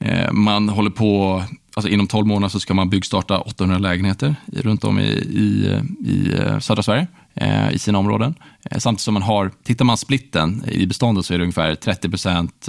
Eh, 0.00 0.32
man 0.32 0.68
håller 0.68 0.90
på, 0.90 1.42
alltså 1.74 1.88
inom 1.88 2.06
12 2.06 2.26
månader 2.26 2.48
så 2.48 2.60
ska 2.60 2.74
man 2.74 2.90
byggstarta 2.90 3.38
800 3.38 3.78
lägenheter 3.78 4.36
runt 4.46 4.84
om 4.84 4.98
i, 4.98 5.08
i, 5.12 5.80
i 6.10 6.34
eh, 6.38 6.58
södra 6.58 6.82
Sverige, 6.82 7.06
eh, 7.34 7.70
i 7.72 7.78
sina 7.78 7.98
områden. 7.98 8.34
Samtidigt 8.78 9.00
som 9.00 9.14
man 9.14 9.22
har, 9.22 9.50
tittar 9.62 9.84
man 9.84 9.96
splitten 9.96 10.64
i 10.68 10.86
beståndet 10.86 11.26
så 11.26 11.34
är 11.34 11.38
det 11.38 11.44
ungefär 11.44 11.74
30 11.74 12.08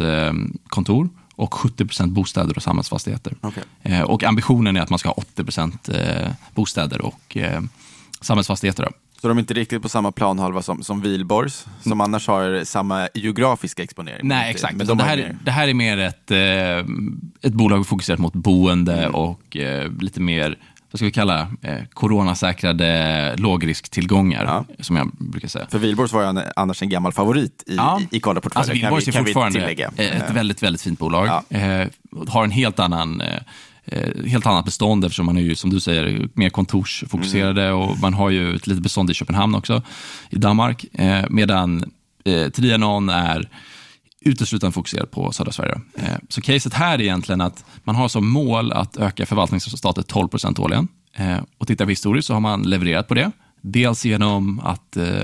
eh, 0.03 0.33
kontor 0.67 1.09
och 1.35 1.53
70% 1.53 2.07
bostäder 2.07 2.55
och 2.55 2.63
samhällsfastigheter. 2.63 3.35
Eh, 3.83 4.01
och 4.01 4.23
ambitionen 4.23 4.77
är 4.77 4.81
att 4.81 4.89
man 4.89 4.99
ska 4.99 5.09
ha 5.09 5.13
80 5.13 5.91
eh, 5.93 6.31
bostäder 6.55 7.01
och 7.01 7.37
samhällsfastigheter. 8.21 8.87
Så 9.21 9.27
de 9.27 9.37
är 9.37 9.41
inte 9.41 9.53
riktigt 9.53 9.81
på 9.81 9.89
samma 9.89 10.11
planhalva 10.11 10.61
som, 10.61 10.83
som 10.83 11.01
Wihlborgs, 11.01 11.65
som 11.81 12.01
annars 12.01 12.27
har 12.27 12.63
samma 12.63 13.07
geografiska 13.13 13.83
exponering. 13.83 14.19
Mm. 14.19 14.27
Nej, 14.37 14.51
exakt. 14.51 14.75
Men 14.75 14.87
de 14.87 14.97
det, 14.97 15.03
här, 15.03 15.37
det 15.43 15.51
här 15.51 15.67
är 15.67 15.73
mer 15.73 15.97
ett, 15.97 16.31
eh, 16.31 16.37
ett 17.47 17.53
bolag 17.53 17.87
fokuserat 17.87 18.19
mot 18.19 18.33
boende 18.33 19.07
och 19.07 19.57
eh, 19.57 19.91
lite 19.99 20.21
mer, 20.21 20.57
vad 20.91 20.99
ska 20.99 21.05
vi 21.05 21.11
kalla 21.11 21.41
eh, 21.61 21.77
coronasäkrade 21.93 23.35
lågrisktillgångar, 23.37 24.43
Ja. 24.45 24.65
som 24.79 24.95
jag 24.95 25.11
brukar 25.17 25.47
säga. 25.47 25.67
För 25.69 25.79
Wihlborgs 25.79 26.13
var 26.13 26.33
ju 26.33 26.41
annars 26.55 26.81
en 26.81 26.89
gammal 26.89 27.11
favorit 27.13 27.63
i, 27.67 27.75
Ja. 27.75 28.01
i, 28.11 28.17
i 28.17 28.19
Karlaportföljen, 28.19 28.59
Alltså 28.61 28.73
Wihlborgs 28.73 29.07
är 29.07 29.11
fortfarande 29.11 29.59
ett 29.97 30.31
väldigt, 30.35 30.63
väldigt 30.63 30.81
fint 30.81 30.99
bolag. 30.99 31.27
Ja. 31.27 31.57
Eh, 31.57 31.87
har 32.27 32.43
en 32.43 32.51
helt 32.51 32.79
annan 32.79 33.21
eh, 33.21 33.27
helt 34.27 34.45
annat 34.45 34.65
bestånd 34.65 35.05
eftersom 35.05 35.25
man 35.25 35.37
är 35.37 35.41
ju, 35.41 35.55
som 35.55 35.69
du 35.69 35.79
säger, 35.79 36.29
mer 36.33 36.49
kontorsfokuserade 36.49 37.65
Mm. 37.65 37.77
och 37.79 37.99
man 37.99 38.13
har 38.13 38.29
ju 38.29 38.55
ett 38.55 38.67
litet 38.67 38.83
bestånd 38.83 39.09
i 39.11 39.13
Köpenhamn 39.13 39.55
också, 39.55 39.81
i 40.29 40.35
Danmark. 40.35 40.85
Eh, 40.93 41.25
medan 41.29 41.83
eh, 42.25 42.49
Trianon 42.49 43.09
är 43.09 43.49
uteslutande 44.25 44.73
fokuserad 44.73 45.11
på 45.11 45.31
södra 45.31 45.51
Sverige. 45.51 45.81
Eh, 45.97 46.17
så 46.29 46.41
caset 46.41 46.73
här 46.73 46.93
är 46.95 47.01
egentligen 47.01 47.41
att 47.41 47.65
man 47.83 47.95
har 47.95 48.07
som 48.07 48.27
mål 48.29 48.71
att 48.71 48.97
öka 48.97 49.25
förvaltningsresultatet 49.25 50.07
12 50.07 50.27
procent 50.27 50.59
årligen. 50.59 50.87
Eh, 51.13 51.37
och 51.57 51.67
tittar 51.67 51.85
vi 51.85 51.91
historiskt 51.91 52.27
så 52.27 52.33
har 52.33 52.39
man 52.39 52.61
levererat 52.61 53.07
på 53.07 53.13
det. 53.13 53.31
Dels 53.61 54.05
genom 54.05 54.59
att 54.59 54.97
eh, 54.97 55.23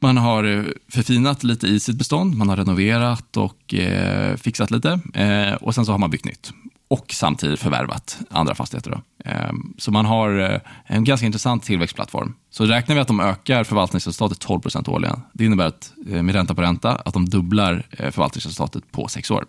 Man 0.00 0.16
har 0.16 0.44
eh, 0.44 0.64
förfinat 0.92 1.44
lite 1.44 1.66
i 1.66 1.80
sitt 1.80 1.96
bestånd, 1.96 2.34
man 2.36 2.48
har 2.48 2.56
renoverat 2.56 3.36
och 3.36 3.74
eh, 3.74 4.36
fixat 4.36 4.70
lite. 4.70 5.00
Eh, 5.14 5.54
och 5.54 5.74
sen 5.74 5.86
så 5.86 5.92
har 5.92 5.98
man 5.98 6.10
byggt 6.10 6.24
nytt 6.24 6.52
och 6.92 7.12
samtidigt 7.12 7.60
förvärvat 7.60 8.18
andra 8.30 8.54
fastigheter. 8.54 8.90
Då. 8.90 9.30
Ehm, 9.30 9.74
så 9.78 9.90
man 9.90 10.06
har 10.06 10.38
eh, 10.38 10.60
en 10.86 11.04
ganska 11.04 11.26
intressant 11.26 11.62
tillväxtplattform. 11.62 12.34
Så 12.50 12.64
räknar 12.64 12.94
vi 12.94 13.00
att 13.00 13.08
de 13.08 13.20
ökar 13.20 13.64
förvaltningsresultatet 13.64 14.38
12 14.38 14.60
årligen. 14.86 15.20
Det 15.32 15.44
innebär 15.44 15.66
att 15.66 15.92
eh, 16.08 16.22
med 16.22 16.34
ränta 16.34 16.54
på 16.54 16.62
ränta 16.62 16.90
att 16.94 17.14
de 17.14 17.28
dubblar 17.28 17.86
eh, 17.90 18.10
förvaltningsresultatet 18.10 18.92
på 18.92 19.08
sex 19.08 19.30
år. 19.30 19.44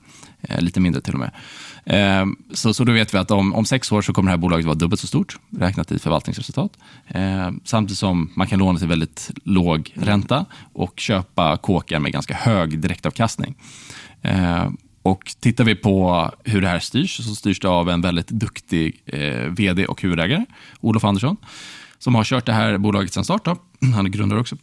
Lite 0.60 0.80
mindre 0.80 1.02
till 1.02 1.14
och 1.14 1.20
med. 1.20 1.32
Ehm, 1.86 2.36
så, 2.54 2.74
så 2.74 2.84
då 2.84 2.92
vet 2.92 3.14
vi 3.14 3.18
att 3.18 3.32
om, 3.32 3.54
om 3.54 3.66
sex 3.66 3.92
år 3.92 4.02
så 4.02 4.14
kommer 4.14 4.28
det 4.28 4.32
här 4.32 4.38
bolaget 4.38 4.66
vara 4.66 4.76
dubbelt 4.76 5.02
så 5.02 5.08
stort 5.08 5.38
räknat 5.58 5.92
i 5.92 6.00
förvaltningsresultat. 6.00 6.72
Ehm, 7.08 7.60
samtidigt 7.64 7.98
som 7.98 8.32
man 8.36 8.48
kan 8.48 8.60
låna 8.60 8.80
till 8.80 8.88
väldigt 8.88 9.32
låg 9.44 9.92
ränta 9.96 10.46
och 10.74 11.00
köpa 11.00 11.58
kåkar 11.58 12.00
med 12.00 12.12
ganska 12.12 12.34
hög 12.34 12.80
direktavkastning. 12.80 13.56
Och 15.04 15.36
tittar 15.40 15.64
vi 15.64 15.76
på 15.76 16.30
hur 16.44 16.62
det 16.62 16.68
här 16.68 16.80
styrs, 16.80 17.16
så 17.16 17.36
styrs 17.36 17.60
det 17.60 17.70
av 17.70 17.90
en 17.90 18.02
väldigt 18.02 18.28
duktig 18.28 19.02
eh, 19.06 19.50
vd 19.50 19.86
och 19.86 20.02
huvudägare, 20.02 20.46
Olof 20.80 21.04
Andersson, 21.04 21.38
som 22.00 22.16
har 22.16 22.24
kört 22.24 22.46
det 22.46 22.54
här 22.54 22.78
bolaget 22.78 23.14
sedan 23.14 23.24
start. 23.24 23.46
Då. 23.46 23.58
Han 23.96 24.06
är 24.06 24.10
grundare 24.10 24.40
också. 24.40 24.56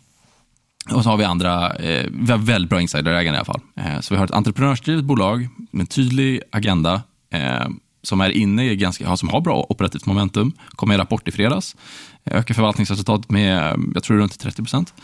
Och 0.93 1.03
så 1.03 1.11
har 1.11 1.17
vi 1.17 1.25
andra, 1.25 1.77
eh, 1.77 2.07
vi 2.13 2.33
har 2.33 2.39
väldigt 2.39 2.71
bra 2.71 2.81
insiderägare 2.81 3.35
i 3.35 3.39
alla 3.39 3.45
fall. 3.45 3.61
Eh, 3.77 4.01
så 4.01 4.15
vi 4.15 4.19
har 4.19 4.25
ett 4.25 4.31
entreprenörsdrivet 4.31 5.05
bolag 5.05 5.49
med 5.71 5.81
en 5.81 5.87
tydlig 5.87 6.43
agenda 6.53 7.03
eh, 7.31 7.69
som 8.03 8.21
är 8.21 8.31
inne 8.31 8.71
i 8.71 8.77
ganska, 8.77 9.17
som 9.17 9.29
har 9.29 9.41
bra 9.41 9.67
operativt 9.69 10.07
momentum. 10.07 10.53
Kom 10.69 10.89
med 10.89 10.95
en 10.95 11.01
rapport 11.01 11.29
i 11.29 11.33
fredags. 11.33 11.77
Eh, 12.25 12.37
ökar 12.37 12.55
förvaltningsresultatet 12.55 13.31
med, 13.31 13.81
jag 13.95 14.03
tror 14.03 14.17
runt 14.17 14.41
30 14.41 14.63
procent. 14.63 14.95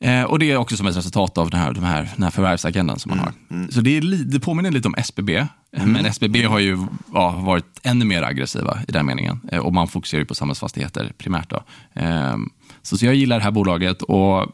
Eh, 0.00 0.22
och 0.22 0.38
Det 0.38 0.50
är 0.50 0.56
också 0.56 0.76
som 0.76 0.86
ett 0.86 0.96
resultat 0.96 1.38
av 1.38 1.50
den 1.50 1.60
här, 1.60 1.72
de 1.72 1.84
här, 1.84 2.10
den 2.14 2.22
här 2.22 2.30
förvärvsagendan 2.30 2.98
som 2.98 3.10
man 3.10 3.18
mm, 3.18 3.32
har. 3.48 3.56
Mm. 3.56 3.70
Så 3.70 3.80
det, 3.80 3.96
är, 3.96 4.24
det 4.24 4.40
påminner 4.40 4.70
lite 4.70 4.88
om 4.88 4.94
SBB, 4.98 5.36
eh, 5.36 5.46
mm. 5.72 5.92
men 5.92 6.06
SBB 6.06 6.42
har 6.42 6.58
ju 6.58 6.86
ja, 7.14 7.30
varit 7.30 7.80
ännu 7.82 8.04
mer 8.04 8.22
aggressiva 8.22 8.78
i 8.88 8.92
den 8.92 9.06
meningen. 9.06 9.40
Eh, 9.52 9.58
och 9.58 9.72
man 9.72 9.88
fokuserar 9.88 10.20
ju 10.20 10.26
på 10.26 10.34
samhällsfastigheter 10.34 11.12
primärt. 11.18 11.50
Då. 11.50 11.62
Eh, 11.94 12.36
så, 12.82 12.98
så 12.98 13.06
jag 13.06 13.14
gillar 13.14 13.38
det 13.38 13.44
här 13.44 13.50
bolaget 13.50 14.02
och 14.02 14.52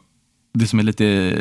det 0.53 0.67
som 0.67 0.79
är 0.79 0.83
lite 0.83 1.37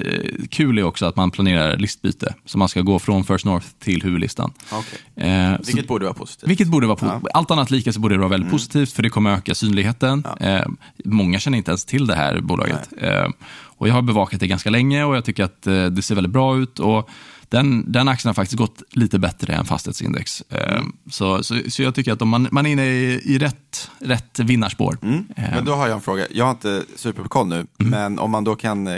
kul 0.51 0.79
är 0.79 0.83
också 0.83 1.07
att 1.07 1.17
man 1.17 1.31
planerar 1.31 1.77
listbyte. 1.77 2.35
Så 2.45 2.59
man 2.59 2.69
ska 2.69 2.81
gå 2.81 2.99
från 2.99 3.25
First 3.25 3.45
North 3.45 3.67
till 3.79 4.03
huvudlistan. 4.03 4.53
Okay. 4.73 5.29
Eh, 5.29 5.59
vilket 5.67 5.89
borde 5.89 6.05
vara 6.05 6.15
positivt. 6.15 6.51
Vilket 6.51 6.69
borde 6.69 6.87
vara 6.87 6.99
ja. 7.01 7.21
Allt 7.35 7.51
annat 7.51 7.71
lika 7.71 7.93
så 7.93 8.01
borde 8.01 8.15
det 8.15 8.19
vara 8.19 8.29
väldigt 8.29 8.47
mm. 8.47 8.59
positivt 8.59 8.93
för 8.93 9.03
det 9.03 9.11
kommer 9.11 9.35
öka 9.35 9.55
synligheten. 9.55 10.27
Ja. 10.41 10.47
Eh, 10.47 10.67
många 11.05 11.39
känner 11.39 11.59
inte 11.59 11.71
ens 11.71 11.85
till 11.85 12.07
det 12.07 12.15
här 12.15 12.41
bolaget. 12.41 12.89
Eh, 12.99 13.29
och 13.65 13.89
jag 13.89 13.95
har 13.95 14.03
bevakat 14.03 14.41
det 14.41 14.47
ganska 14.47 14.71
länge 14.71 15.05
och 15.05 15.17
jag 15.17 15.25
tycker 15.25 15.45
att 15.45 15.67
eh, 15.67 15.87
det 15.87 16.03
ser 16.03 16.15
väldigt 16.15 16.33
bra 16.33 16.59
ut. 16.59 16.79
Och 16.79 17.11
den, 17.53 17.93
den 17.93 18.09
aktien 18.09 18.29
har 18.29 18.35
faktiskt 18.35 18.59
gått 18.59 18.83
lite 18.91 19.19
bättre 19.19 19.55
än 19.55 19.65
fastighetsindex. 19.65 20.43
Eh, 20.49 20.73
mm. 20.73 20.93
Så, 21.11 21.43
så, 21.43 21.55
så, 21.69 21.83
jag 21.83 21.95
tycker 21.95 22.13
att 22.13 22.21
man, 22.21 22.49
man 22.51 22.67
är 22.67 22.71
inne 22.71 22.87
i, 22.87 23.21
i 23.25 23.39
rätt, 23.39 23.91
rätt 23.99 24.39
vinnarspår. 24.39 24.99
Mm. 25.03 25.25
Men 25.37 25.65
då 25.65 25.73
har 25.73 25.87
jag 25.87 25.95
en 25.95 26.01
fråga. 26.01 26.27
Jag 26.31 26.45
har 26.45 26.51
inte 26.51 26.83
superkoll 26.97 27.47
nu, 27.47 27.55
mm. 27.55 27.69
men 27.79 28.19
om 28.19 28.31
man 28.31 28.45
då 28.45 28.57
kan 28.57 28.89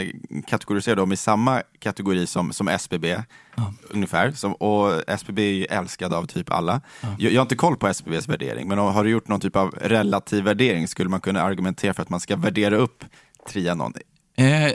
kategorisera 0.47 0.95
dem 0.95 1.11
i 1.11 1.17
samma 1.17 1.61
kategori 1.79 2.27
som, 2.27 2.53
som 2.53 2.67
SBB, 2.67 3.17
ja. 3.55 3.73
ungefär. 3.89 4.31
Som, 4.31 4.53
och 4.53 5.01
SBB 5.07 5.39
är 5.41 5.53
ju 5.53 5.65
älskad 5.65 6.13
av 6.13 6.25
typ 6.25 6.51
alla. 6.51 6.81
Ja. 7.01 7.07
Jag, 7.19 7.31
jag, 7.33 7.39
har 7.39 7.45
inte 7.45 7.55
koll 7.55 7.77
på 7.77 7.87
SBBs 7.87 8.27
värdering, 8.27 8.67
men 8.67 8.77
har 8.77 9.03
du 9.03 9.09
gjort 9.09 9.27
någon 9.27 9.39
typ 9.39 9.55
av 9.55 9.75
relativ 9.81 10.43
värdering 10.43 10.87
skulle 10.87 11.09
man 11.09 11.21
kunna 11.21 11.41
argumentera 11.41 11.93
för 11.93 12.01
att 12.01 12.09
man 12.09 12.19
ska 12.19 12.35
värdera 12.35 12.75
upp 12.75 13.03
Trianon 13.49 13.93
Eh, 14.37 14.71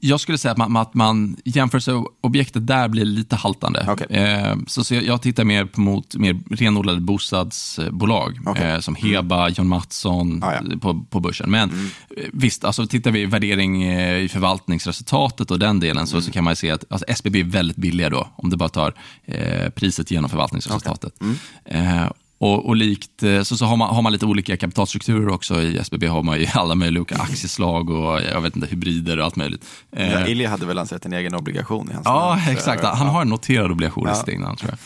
jag 0.00 0.20
skulle 0.20 0.38
säga 0.38 0.52
att 0.52 0.58
man, 0.58 0.76
att 0.76 0.94
man 0.94 1.36
jämförelseobjektet 1.44 2.66
där 2.66 2.88
blir 2.88 3.04
lite 3.04 3.36
haltande. 3.36 3.86
Okay. 3.90 4.06
Eh, 4.16 4.56
så, 4.66 4.84
så 4.84 4.94
jag 4.94 5.22
tittar 5.22 5.44
mer 5.44 5.68
mot 5.74 6.16
mer 6.16 6.40
renodlade 6.50 7.00
bostadsbolag 7.00 8.38
okay. 8.46 8.70
eh, 8.70 8.80
som 8.80 8.94
Heba, 8.94 9.42
mm. 9.42 9.54
John 9.56 9.68
Mattsson 9.68 10.42
ah, 10.44 10.52
ja. 10.54 10.78
på, 10.80 11.04
på 11.10 11.20
börsen. 11.20 11.50
Men 11.50 11.70
mm. 11.70 11.90
Eh, 12.16 12.24
visst, 12.32 12.64
alltså, 12.64 12.86
tittar 12.86 13.10
vi 13.10 13.26
värdering 13.26 13.82
eh, 13.82 14.18
i 14.18 14.28
förvaltningsresultatet 14.28 15.50
och 15.50 15.58
den 15.58 15.80
delen 15.80 16.06
så, 16.06 16.16
mm. 16.16 16.22
så 16.22 16.32
kan 16.32 16.44
man 16.44 16.56
se 16.56 16.70
att 16.70 16.84
alltså, 16.88 17.06
SBB 17.08 17.40
är 17.40 17.44
väldigt 17.44 17.76
billiga 17.76 18.10
då, 18.10 18.28
om 18.36 18.50
du 18.50 18.56
bara 18.56 18.68
tar 18.68 18.94
eh, 19.24 19.70
priset 19.70 20.10
genom 20.10 20.30
förvaltningsresultatet. 20.30 21.14
Okay. 21.16 21.36
Mm. 21.70 22.12
Och, 22.42 22.66
och, 22.66 22.76
likt 22.76 23.22
eh, 23.22 23.42
så, 23.42 23.56
så 23.56 23.64
har, 23.64 23.76
man, 23.76 23.94
har 23.94 24.02
man 24.02 24.12
lite 24.12 24.26
olika 24.26 24.56
kapitalstrukturer 24.56 25.28
också. 25.28 25.62
I 25.62 25.78
SBB 25.78 26.06
har 26.06 26.22
man 26.22 26.40
ju 26.40 26.46
alla 26.54 26.74
möjliga 26.74 27.00
olika 27.00 27.16
aktieslag 27.16 27.90
och 27.90 28.22
jag 28.22 28.40
vet 28.40 28.56
inte, 28.56 28.68
hybrider 28.68 29.18
och 29.18 29.24
allt 29.24 29.36
möjligt. 29.36 29.64
Ja, 29.90 30.00
eh, 30.00 30.30
Ilja 30.30 30.50
hade 30.50 30.66
väl 30.66 30.76
lanserat 30.76 31.06
en 31.06 31.12
egen 31.12 31.34
obligation 31.34 31.90
i 31.90 31.94
hans 31.94 32.06
Ja, 32.06 32.28
namn, 32.28 32.52
exakt. 32.52 32.84
Han 32.84 33.06
har 33.06 33.22
en 33.22 33.28
noterad 33.28 33.70
obligation 33.70 34.04
ja. 34.06 34.12
i 34.12 34.16
sitt 34.16 34.28
egna 34.28 34.56
tror 34.56 34.70
jag. 34.70 34.78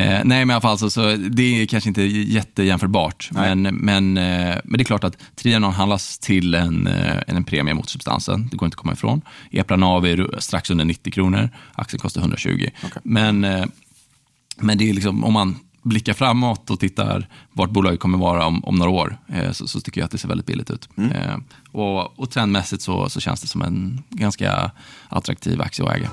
Eh, 0.00 0.20
nej, 0.24 0.24
men 0.24 0.50
i 0.50 0.52
alla 0.52 0.60
fall 0.60 0.78
så, 0.78 0.90
så 0.90 1.16
det 1.16 1.62
är 1.62 1.66
kanske 1.66 1.88
inte 1.88 2.02
jättejämförbart. 2.02 3.30
Men, 3.32 3.62
men, 3.62 4.16
eh, 4.16 4.56
men 4.64 4.78
det 4.78 4.82
är 4.82 4.84
klart 4.84 5.04
att 5.04 5.16
Trianon 5.36 5.72
handlas 5.72 6.18
till 6.18 6.54
en, 6.54 6.86
eh, 6.86 7.16
en 7.26 7.44
premie 7.44 7.74
mot 7.74 7.88
substansen. 7.88 8.48
Det 8.50 8.56
går 8.56 8.66
inte 8.66 8.74
att 8.74 8.80
komma 8.80 8.92
ifrån. 8.92 9.22
Epla 9.50 9.76
NAV 9.76 10.06
är 10.06 10.40
strax 10.40 10.70
under 10.70 10.84
90 10.84 11.12
kronor. 11.12 11.50
Aktien 11.74 12.00
kostar 12.00 12.20
120. 12.20 12.70
Okay. 12.86 13.02
Men, 13.02 13.44
eh, 13.44 13.64
men 14.56 14.78
det 14.78 14.90
är 14.90 14.94
liksom, 14.94 15.24
om 15.24 15.32
man 15.32 15.56
blickar 15.88 16.12
framåt 16.12 16.70
och 16.70 16.80
tittar 16.80 17.28
vart 17.52 17.70
bolaget 17.70 18.00
kommer 18.00 18.18
vara 18.18 18.46
om, 18.46 18.64
om 18.64 18.74
några 18.74 18.90
år, 18.90 19.18
eh, 19.28 19.52
så, 19.52 19.68
så, 19.68 19.80
tycker 19.80 20.00
jag 20.00 20.04
att 20.04 20.10
det 20.10 20.18
ser 20.18 20.28
väldigt 20.28 20.46
billigt 20.46 20.70
ut. 20.70 20.88
Mm. 20.96 21.12
Eh, 21.12 21.36
och, 21.72 22.18
och 22.18 22.30
trendmässigt 22.30 22.82
så, 22.82 23.08
så 23.08 23.20
känns 23.20 23.40
det 23.40 23.46
som 23.46 23.62
en 23.62 24.02
ganska 24.10 24.70
attraktiv 25.08 25.60
aktie 25.60 25.86
att 25.86 25.96
äga. 25.96 26.10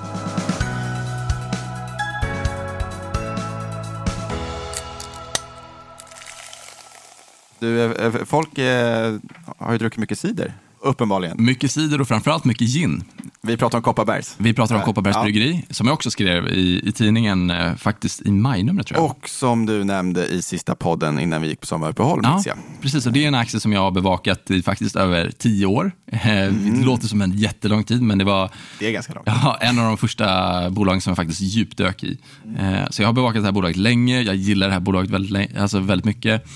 Du, 7.58 7.84
eh, 7.84 8.06
eh, 8.06 8.24
folk 8.24 8.58
eh, 8.58 9.16
har 9.58 9.72
ju 9.72 9.78
druckit 9.78 9.98
mycket 9.98 10.18
cider. 10.18 10.52
Uppenbarligen. 10.86 11.44
Mycket 11.44 11.70
cider 11.70 12.00
och 12.00 12.08
framförallt 12.08 12.44
mycket 12.44 12.68
gin. 12.68 13.04
Vi 13.42 13.56
pratar 13.56 13.78
om 13.78 13.82
Kopparbergs. 13.82 14.34
Vi 14.38 14.52
pratar 14.54 14.74
om 14.74 14.82
Kopparbergs 14.82 15.16
ja. 15.16 15.22
bryggeri, 15.22 15.64
som 15.70 15.86
jag 15.86 15.94
också 15.94 16.10
skrev 16.10 16.48
i, 16.48 16.88
i 16.88 16.92
tidningen, 16.92 17.50
eh, 17.50 17.76
faktiskt 17.76 18.22
i 18.22 18.30
majnumret 18.30 18.86
tror 18.86 19.00
jag. 19.00 19.10
Och 19.10 19.28
som 19.28 19.66
du 19.66 19.84
nämnde 19.84 20.26
i 20.26 20.42
sista 20.42 20.74
podden 20.74 21.18
innan 21.18 21.42
vi 21.42 21.48
gick 21.48 21.60
på 21.60 21.66
sommaruppehåll, 21.66 22.20
ja, 22.22 22.42
precis. 22.80 23.06
Och 23.06 23.12
det 23.12 23.24
är 23.24 23.28
en 23.28 23.34
aktie 23.34 23.60
som 23.60 23.72
jag 23.72 23.80
har 23.80 23.90
bevakat 23.90 24.50
i 24.50 24.62
faktiskt 24.62 24.96
över 24.96 25.30
tio 25.38 25.66
år. 25.66 25.92
Eh, 26.06 26.28
mm. 26.28 26.78
Det 26.78 26.86
låter 26.86 27.06
som 27.06 27.22
en 27.22 27.32
jättelång 27.32 27.84
tid, 27.84 28.02
men 28.02 28.18
det 28.18 28.24
var 28.24 28.50
det 28.78 28.86
är 28.86 28.92
ganska 28.92 29.14
långt. 29.14 29.26
Ja, 29.26 29.58
en 29.60 29.78
av 29.78 29.84
de 29.84 29.96
första 29.96 30.70
bolagen 30.70 31.00
som 31.00 31.10
jag 31.10 31.16
faktiskt 31.16 31.40
djupdök 31.40 32.04
i. 32.04 32.18
Mm. 32.44 32.86
Så 32.90 33.02
jag 33.02 33.08
har 33.08 33.12
bevakat 33.12 33.42
det 33.42 33.46
här 33.46 33.52
bolaget 33.52 33.76
länge. 33.76 34.22
Jag 34.22 34.34
gillar 34.34 34.66
det 34.66 34.72
här 34.72 34.80
bolaget 34.80 35.10
väldigt, 35.10 35.56
alltså 35.56 35.80
väldigt 35.80 36.04
mycket. 36.04 36.46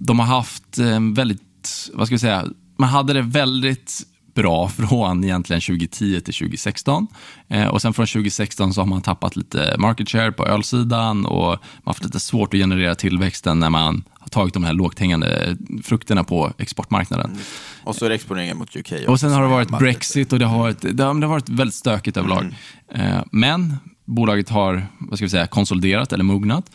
De 0.00 0.18
har 0.18 0.26
haft 0.26 0.78
väldigt, 1.14 1.90
vad 1.94 2.06
ska 2.06 2.14
vi 2.14 2.18
säga, 2.18 2.44
man 2.76 2.88
hade 2.88 3.12
det 3.12 3.22
väldigt 3.22 4.02
bra 4.34 4.68
från 4.68 5.24
egentligen 5.24 5.60
2010 5.60 6.20
till 6.20 6.34
2016. 6.34 7.06
Eh, 7.48 7.66
och 7.66 7.82
sen 7.82 7.94
från 7.94 8.06
2016 8.06 8.74
så 8.74 8.80
har 8.80 8.86
man 8.86 9.02
tappat 9.02 9.36
lite 9.36 9.74
market 9.78 10.08
share 10.08 10.32
på 10.32 10.46
ölsidan 10.46 11.26
och 11.26 11.46
man 11.46 11.58
har 11.84 11.92
haft 11.92 12.04
lite 12.04 12.20
svårt 12.20 12.54
att 12.54 12.60
generera 12.60 12.94
tillväxten 12.94 13.60
när 13.60 13.70
man 13.70 14.04
har 14.12 14.28
tagit 14.28 14.54
de 14.54 14.64
här 14.64 14.72
lågt 14.72 14.98
hängande 14.98 15.56
frukterna 15.82 16.24
på 16.24 16.52
exportmarknaden. 16.58 17.30
Mm. 17.30 17.42
Och 17.84 17.96
så 17.96 18.04
är 18.04 18.08
det 18.08 18.14
exponeringen 18.14 18.58
mot 18.58 18.76
UK. 18.76 18.92
Och 19.08 19.20
sen 19.20 19.32
har 19.32 19.42
det 19.42 19.48
varit 19.48 19.78
Brexit 19.78 20.32
och 20.32 20.38
det 20.38 20.46
har 20.46 20.58
varit, 20.58 20.80
det 20.80 21.04
har, 21.04 21.14
det 21.14 21.26
har 21.26 21.32
varit 21.32 21.48
väldigt 21.48 21.74
stökigt 21.74 22.16
överlag. 22.16 22.54
Mm. 22.94 23.16
Eh, 23.16 23.22
men 23.32 23.76
bolaget 24.04 24.48
har 24.48 24.86
vad 24.98 25.18
ska 25.18 25.24
vi 25.26 25.30
säga, 25.30 25.46
konsoliderat 25.46 26.12
eller 26.12 26.24
mognat. 26.24 26.70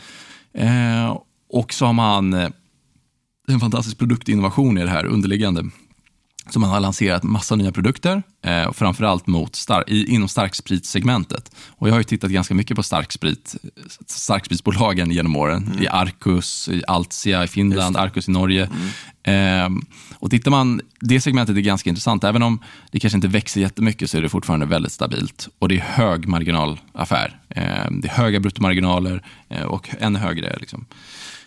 Eh, 0.53 1.17
och 1.49 1.73
så 1.73 1.85
har 1.85 1.93
man 1.93 2.33
eh, 2.33 2.49
en 3.47 3.59
fantastisk 3.59 3.97
produktinnovation 3.97 4.77
i 4.77 4.83
det 4.83 4.89
här 4.89 5.05
underliggande. 5.05 5.63
Så 6.49 6.59
man 6.59 6.69
har 6.69 6.79
lanserat 6.79 7.23
massa 7.23 7.55
nya 7.55 7.71
produkter, 7.71 8.23
eh, 8.45 8.71
framförallt 8.71 9.27
mot 9.27 9.55
star 9.55 9.83
i, 9.87 10.13
inom 10.13 10.27
starkspritsegmentet. 10.27 11.51
Och 11.69 11.87
jag 11.87 11.93
har 11.93 11.99
ju 11.99 12.03
tittat 12.03 12.31
ganska 12.31 12.53
mycket 12.53 12.75
på 12.75 12.83
starksprit, 12.83 13.55
starkspritsbolagen 14.07 15.11
genom 15.11 15.35
åren. 15.35 15.67
Mm. 15.67 15.83
I 15.83 15.87
Arcus, 15.87 16.69
i 16.69 16.83
Altia 16.87 17.43
i 17.43 17.47
Finland, 17.47 17.97
Arcus 17.97 18.27
i 18.27 18.31
Norge. 18.31 18.69
Mm. 19.23 19.77
Eh, 19.77 19.81
och 20.19 20.31
tittar 20.31 20.51
man, 20.51 20.81
det 20.99 21.21
segmentet 21.21 21.57
är 21.57 21.61
ganska 21.61 21.89
intressant. 21.89 22.23
Även 22.23 22.43
om 22.43 22.59
det 22.91 22.99
kanske 22.99 23.17
inte 23.17 23.27
växer 23.27 23.61
jättemycket 23.61 24.09
så 24.09 24.17
är 24.17 24.21
det 24.21 24.29
fortfarande 24.29 24.65
väldigt 24.65 24.91
stabilt. 24.91 25.49
Och 25.59 25.69
det 25.69 25.75
är 25.75 25.81
hög 25.81 26.27
marginalaffär. 26.27 27.39
Eh, 27.49 27.91
det 27.91 28.07
är 28.07 28.11
höga 28.11 28.39
bruttomarginaler 28.39 29.23
eh, 29.49 29.63
och 29.63 29.89
ännu 29.99 30.19
högre 30.19 30.57
liksom. 30.59 30.85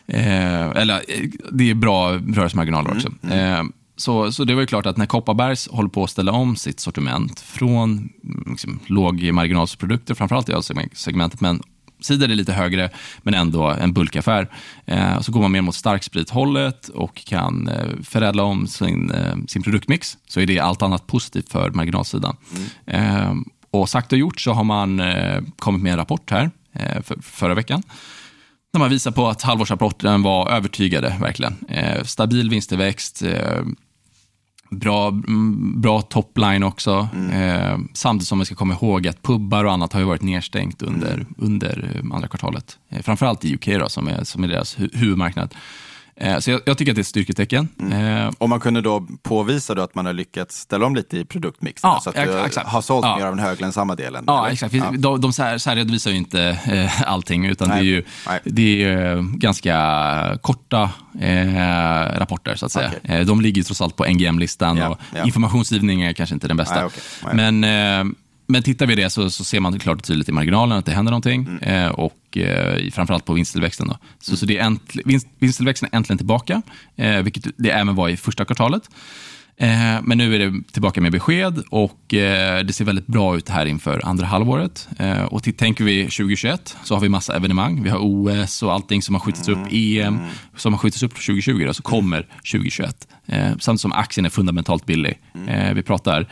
Eh, 0.07 0.71
eller 0.71 0.95
eh, 1.09 1.29
det 1.53 1.71
är 1.71 1.75
bra 1.75 2.13
rörelsemarginaler 2.13 2.91
också. 2.91 3.13
Mm. 3.23 3.73
Mm. 3.93 3.99
Så, 4.01 4.33
så 4.33 4.45
det 4.45 4.55
var 4.55 4.61
ju 4.61 4.67
klart 4.67 4.87
att 4.87 4.97
när 4.97 5.07
Kopparbergs 5.07 5.69
håller 5.69 5.89
på 5.89 6.05
att 6.05 6.11
ställa 6.11 6.33
om 6.33 6.57
sitt 6.57 6.81
sortiment 6.81 7.41
från 7.41 8.09
liksom, 8.47 8.79
lågmarginalsprodukter, 8.87 10.15
framförallt 10.15 10.49
i 10.49 10.53
ölsegmentet, 10.53 11.41
men 11.41 11.63
cider 12.05 12.29
är 12.29 12.35
lite 12.35 12.53
högre, 12.53 12.91
men 13.23 13.35
ändå 13.35 13.71
en 13.71 13.93
bulkaffär. 13.93 14.49
Eh, 14.87 15.21
så 15.21 15.33
går 15.33 15.41
man 15.41 15.53
mer 15.53 15.61
mot 15.61 15.75
starksprithållet 15.75 16.89
och 16.89 17.25
kan 17.25 17.69
eh, 17.69 17.87
förädla 18.03 18.43
om 18.43 18.67
sin, 18.67 19.11
eh, 19.11 19.37
sin 19.49 19.63
produktmix, 19.63 20.19
så 20.27 20.41
är 20.41 20.47
det 20.47 20.59
allt 20.59 20.83
annat 20.83 21.07
positivt 21.07 21.53
för 21.53 21.71
marginalsidan. 21.71 22.37
Mm. 22.87 23.45
och 23.71 23.89
sagt 23.89 24.13
och 24.13 24.19
gjort 24.19 24.41
så 24.41 24.53
har 24.53 24.65
man 24.65 25.03
kommit 25.59 25.83
med 25.83 25.93
en 25.93 25.99
rapport 25.99 26.31
här 26.31 26.51
för, 27.03 27.23
förra 27.23 27.55
veckan 27.55 27.83
när 28.73 28.79
man 28.79 28.91
visar 28.91 29.11
på 29.11 29.29
att 29.29 29.43
halvårsrapporten 29.43 30.23
var 30.23 30.51
övertygade, 30.51 31.17
verkligen. 31.21 31.57
stabil 32.05 32.51
vinsttillväxt, 32.51 33.23
bra, 34.73 35.09
mm, 35.09 35.81
bra 35.81 36.03
topline 36.03 36.63
också. 36.63 37.09
Mm. 37.15 37.31
Eh, 37.31 37.79
samtidigt 37.95 38.29
som 38.29 38.39
vi 38.39 38.45
ska 38.45 38.55
komma 38.55 38.75
ihåg 38.75 39.07
att 39.07 39.23
pubbar 39.23 39.65
och 39.65 39.73
annat 39.73 39.93
har 39.93 40.01
ju 40.01 40.07
varit 40.07 40.23
nedstängt 40.23 40.83
under, 40.83 41.15
mm. 41.15 41.35
under 41.39 41.91
eh, 41.95 42.15
andra 42.15 42.29
kvartalet. 42.29 42.79
Eh, 42.89 43.03
framförallt 43.03 43.45
i 43.45 43.55
UK 43.55 43.67
då, 43.67 43.89
som 43.89 44.09
är, 44.09 44.25
som 44.25 44.45
är 44.45 44.49
deras 44.49 44.81
hu 44.81 44.89
huvudmarknad. 44.93 45.55
Eh, 46.17 46.39
så 46.39 46.51
jag, 46.51 46.61
jag, 46.65 46.79
tycker 46.79 46.93
att 46.93 46.97
det 46.97 47.01
är 47.01 47.03
ett 47.03 47.07
styrketecken. 47.07 47.69
Mm. 47.81 48.27
Eh, 48.27 48.33
och 48.39 48.49
man 48.49 48.61
kunde 48.61 48.81
då 48.81 49.07
påvisa 49.23 49.75
då 49.75 49.83
att 49.83 49.95
man 49.95 50.07
har 50.07 50.13
lyckats 50.13 50.57
ställa 50.57 50.87
om 50.87 50.95
lite 50.95 51.19
i 51.19 51.25
produktmixen, 51.25 51.91
ja, 51.91 52.01
så 52.05 52.11
att 52.11 52.17
du 52.17 52.41
exakt. 52.41 52.69
har 52.69 52.83
sålt 52.83 53.07
ja. 53.07 53.17
mer 53.17 53.27
av 53.27 53.37
den 53.37 53.45
höglönsamma 53.45 53.95
delen? 53.95 54.25
Ja, 54.27 54.43
eller? 54.45 54.53
exakt. 54.53 54.75
Ja. 54.75 54.93
De, 54.99 55.21
de 55.21 55.33
särredovisar 55.33 56.11
ju 56.11 56.17
inte 56.17 56.59
eh, 56.71 57.03
allting, 57.13 57.47
utan 57.47 57.69
Nej. 57.69 57.79
det 57.79 57.85
är 57.85 57.87
ju 57.87 58.05
det 58.45 58.85
är 58.85 59.39
ganska 59.39 60.39
korta 60.43 60.91
eh, 61.21 62.19
rapporter, 62.19 62.55
så 62.55 62.67
att 62.67 62.73
säga. 62.73 62.93
Okay. 63.05 63.25
De 63.25 63.41
ligger 63.41 63.63
trots 63.63 63.81
allt 63.81 63.97
på 63.97 64.05
NGM-listan 64.05 64.79
yeah, 64.79 64.91
och 64.91 64.99
yeah. 65.15 65.27
informationsgivning 65.27 66.03
är 66.03 66.13
kanske 66.13 66.35
inte 66.35 66.49
den 66.49 66.57
bästa. 66.57 66.75
Nej, 66.75 66.85
okay. 66.85 67.35
Men 67.35 67.65
eh, 67.65 68.15
men 68.53 68.63
tittar 68.63 68.87
vi 68.87 68.95
det 68.95 69.11
så, 69.11 69.31
så 69.31 69.45
ser 69.45 69.61
man 69.61 69.79
klart 69.79 69.99
och 69.99 70.05
tydligt 70.05 70.29
i 70.29 70.33
marginalen 70.33 70.79
att 70.79 70.87
det 70.87 70.93
händer 70.93 71.11
någonting 71.11 71.47
mm. 71.63 71.85
eh, 71.85 71.91
och 71.91 72.39
eh, 72.39 72.91
framförallt 72.91 73.25
på 73.25 73.33
vinsttillväxten. 73.33 73.89
Då. 73.89 73.99
Så, 74.19 74.31
mm. 74.31 74.37
så 74.37 74.47
det 74.47 74.59
är 74.59 74.65
äntl, 74.65 75.01
vinst, 75.05 75.27
vinsttillväxten 75.39 75.89
är 75.93 75.97
äntligen 75.97 76.19
tillbaka, 76.19 76.63
eh, 76.97 77.23
vilket 77.23 77.45
det 77.57 77.71
även 77.71 77.95
var 77.95 78.09
i 78.09 78.17
första 78.17 78.45
kvartalet. 78.45 78.91
Eh, 79.57 80.03
men 80.03 80.19
nu 80.19 80.35
är 80.35 80.39
det 80.39 80.73
tillbaka 80.73 81.01
med 81.01 81.13
besked 81.13 81.63
och 81.71 82.15
eh, 82.15 82.65
det 82.65 82.73
ser 82.73 82.85
väldigt 82.85 83.07
bra 83.07 83.37
ut 83.37 83.49
här 83.49 83.67
inför 83.67 84.01
andra 84.05 84.27
halvåret. 84.27 84.89
Eh, 84.99 85.23
och 85.23 85.57
tänker 85.57 85.85
vi 85.85 86.03
2021 86.03 86.77
så 86.85 86.95
har 86.95 87.01
vi 87.01 87.09
massa 87.09 87.37
evenemang. 87.37 87.83
Vi 87.83 87.91
har 87.91 87.99
OS 88.01 88.63
och 88.63 88.73
allting 88.73 89.03
som 89.03 89.15
har 89.15 89.21
skjutits 89.21 89.49
upp, 89.49 89.67
EM 89.71 90.15
mm. 90.15 90.29
som 90.57 90.73
har 90.73 90.79
skjutits 90.79 91.03
upp 91.03 91.15
2020, 91.15 91.65
då, 91.67 91.75
så 91.75 91.83
kommer 91.83 92.23
2021. 92.23 93.09
Samtidigt 93.59 93.81
som 93.81 93.93
aktien 93.93 94.25
är 94.25 94.31
fundamentalt 94.31 94.87
billig. 94.87 95.19
Mm. 95.35 95.75
Vi 95.75 95.83
pratar 95.83 96.29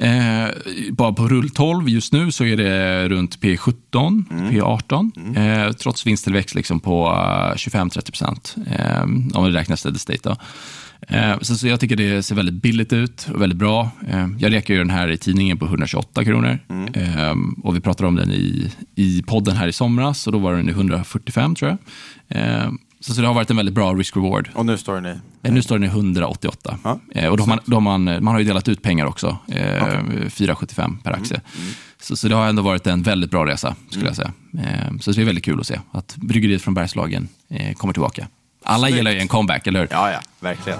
Eh, 0.00 0.48
bara 0.90 1.12
på 1.12 1.28
rull 1.28 1.50
12 1.50 1.88
just 1.88 2.12
nu 2.12 2.32
så 2.32 2.44
är 2.44 2.56
det 2.56 3.08
runt 3.08 3.40
P17, 3.40 4.24
mm. 4.30 4.50
P18. 4.50 5.10
Mm. 5.16 5.66
Eh, 5.66 5.72
trots 5.72 6.06
vinsttillväxt 6.06 6.54
liksom 6.54 6.80
på 6.80 7.06
25-30 7.56 8.10
procent. 8.10 8.56
Eh, 8.70 9.02
om 9.34 9.44
vi 9.44 9.50
räknar 9.50 9.76
steady 9.76 9.98
state. 9.98 10.36
Eh, 11.00 11.38
så, 11.40 11.54
så, 11.54 11.68
jag 11.68 11.80
tycker 11.80 11.96
det 11.96 12.22
ser 12.22 12.34
väldigt 12.34 12.62
billigt 12.62 12.92
ut 12.92 13.28
och 13.34 13.42
väldigt 13.42 13.58
bra. 13.58 13.90
Eh, 14.08 14.26
jag 14.38 14.52
räkar 14.52 14.74
ju 14.74 14.78
den 14.78 14.90
här 14.90 15.08
i 15.08 15.18
tidningen 15.18 15.58
på 15.58 15.64
128 15.64 16.24
kronor. 16.24 16.58
Mm. 16.68 16.94
Eh, 16.94 17.34
och 17.64 17.76
vi 17.76 17.80
pratade 17.80 18.08
om 18.08 18.16
den 18.16 18.30
i, 18.30 18.72
i 18.94 19.22
podden 19.22 19.56
här 19.56 19.68
i 19.68 19.72
somras 19.72 20.26
och 20.26 20.32
då 20.32 20.38
var 20.38 20.52
den 20.52 20.68
i 20.68 20.72
145 20.72 21.54
tror 21.54 21.70
jag. 21.70 21.78
Så, 23.00 23.14
så 23.14 23.20
det 23.20 23.26
har 23.26 23.34
varit 23.34 23.50
en 23.50 23.56
väldigt 23.56 23.74
bra 23.74 23.94
risk-reward. 23.94 24.48
Och 24.54 24.66
nu 24.66 24.78
står 24.78 24.94
den 24.94 25.06
i? 25.06 25.18
Eh, 25.42 25.52
nu 25.52 25.62
står 25.62 25.78
den 25.78 25.84
i 25.84 25.86
188. 25.86 26.78
Ja, 26.84 27.00
eh, 27.14 27.28
och 27.28 27.36
då 27.36 27.42
har 27.42 27.48
man, 27.48 27.60
då 27.64 27.76
har 27.76 27.80
man, 27.80 28.04
man 28.04 28.26
har 28.26 28.38
ju 28.38 28.44
delat 28.44 28.68
ut 28.68 28.82
pengar 28.82 29.06
också, 29.06 29.38
eh, 29.48 29.84
okay. 29.84 30.00
4,75 30.28 31.02
per 31.02 31.12
aktie. 31.12 31.40
Mm, 31.54 31.62
mm. 31.62 31.74
Så, 32.00 32.16
så 32.16 32.28
det 32.28 32.34
har 32.34 32.46
ändå 32.46 32.62
varit 32.62 32.86
en 32.86 33.02
väldigt 33.02 33.30
bra 33.30 33.46
resa, 33.46 33.76
skulle 33.90 34.06
mm. 34.06 34.06
jag 34.06 34.16
säga. 34.16 34.32
Så 35.00 35.12
det 35.12 35.20
är 35.20 35.24
väldigt 35.24 35.44
kul 35.44 35.60
att 35.60 35.66
se 35.66 35.80
att 35.92 36.16
bryggeriet 36.16 36.62
från 36.62 36.74
Bergslagen 36.74 37.28
kommer 37.76 37.92
tillbaka. 37.92 38.28
Alla 38.64 38.86
Snyggt. 38.86 38.96
gillar 38.96 39.10
ju 39.10 39.18
en 39.18 39.28
comeback, 39.28 39.66
eller 39.66 39.80
hur? 39.80 39.88
Ja, 39.90 40.10
ja, 40.10 40.20
verkligen. 40.40 40.78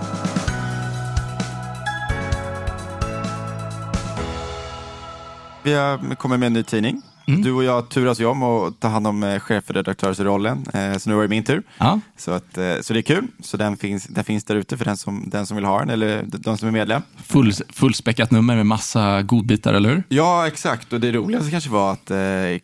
Vi 5.63 5.75
har 5.75 6.15
kommit 6.15 6.41
med 6.41 6.47
en 6.47 6.53
ny 6.53 6.63
tidning 6.63 7.03
Mm. 7.29 7.43
Du 7.43 7.53
och 7.53 7.65
jag 7.65 7.89
turas 7.89 8.21
ju 8.21 8.27
om 8.27 8.43
att 8.43 8.81
ta 8.81 8.89
hand 8.89 9.07
om 9.07 9.23
eh, 9.23 9.41
chefredaktörsrollen, 9.41 10.67
eh, 10.75 10.99
så 10.99 11.11
nu 11.11 11.17
var 11.17 11.23
det 11.23 11.29
min 11.29 11.45
tur. 11.45 11.63
Ja. 11.79 12.01
Så, 12.17 12.31
att, 12.31 12.59
eh, 12.59 12.75
så 12.81 12.93
det 12.93 13.01
är 13.01 13.03
kul. 13.03 13.27
Så 13.41 13.57
den 13.57 13.77
finns, 13.77 14.05
den 14.05 14.25
finns 14.25 14.45
där 14.45 14.57
ute 14.57 14.77
för 14.77 14.85
den 14.85 14.97
som, 14.97 15.25
den 15.27 15.47
som 15.47 15.57
vill 15.57 15.65
ha 15.65 15.79
den, 15.79 15.91
eller 15.91 16.25
de 16.27 16.59
som 16.59 16.69
är 16.69 16.73
medlem. 16.73 17.03
Full, 17.25 17.53
fullspäckat 17.53 18.31
nummer 18.31 18.57
med 18.57 18.67
massa 18.67 19.23
godbitar, 19.23 19.75
eller 19.75 19.89
hur? 19.89 20.03
Ja, 20.09 20.47
exakt. 20.47 20.93
Och 20.93 21.01
det 21.01 21.13
roligaste 21.13 21.51
kanske 21.51 21.71
var 21.71 21.93
att 21.93 22.11
eh, 22.11 22.19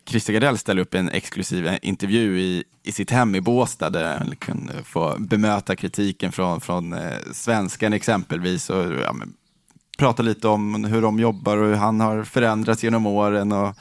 Christer 0.05 0.33
Gardell 0.33 0.57
ställde 0.57 0.81
upp 0.81 0.93
en 0.93 1.09
exklusiv 1.09 1.77
intervju 1.81 2.39
i, 2.39 2.63
i 2.83 2.91
sitt 2.91 3.11
hem 3.11 3.35
i 3.35 3.41
Båstad, 3.41 3.89
där 3.89 4.17
han 4.17 4.35
kunde 4.35 4.73
få 4.83 5.15
bemöta 5.19 5.75
kritiken 5.75 6.31
från, 6.31 6.61
från 6.61 6.93
eh, 6.93 6.99
svenskan 7.33 7.93
exempelvis. 7.93 8.69
Och, 8.69 8.93
ja, 9.03 9.13
men, 9.13 9.33
prata 9.97 10.23
lite 10.23 10.47
om 10.47 10.83
hur 10.83 11.01
de 11.01 11.19
jobbar 11.19 11.57
och 11.57 11.67
hur 11.67 11.75
han 11.75 11.99
har 11.99 12.23
förändrats 12.23 12.83
genom 12.83 13.05
åren. 13.05 13.51
Och, 13.51 13.75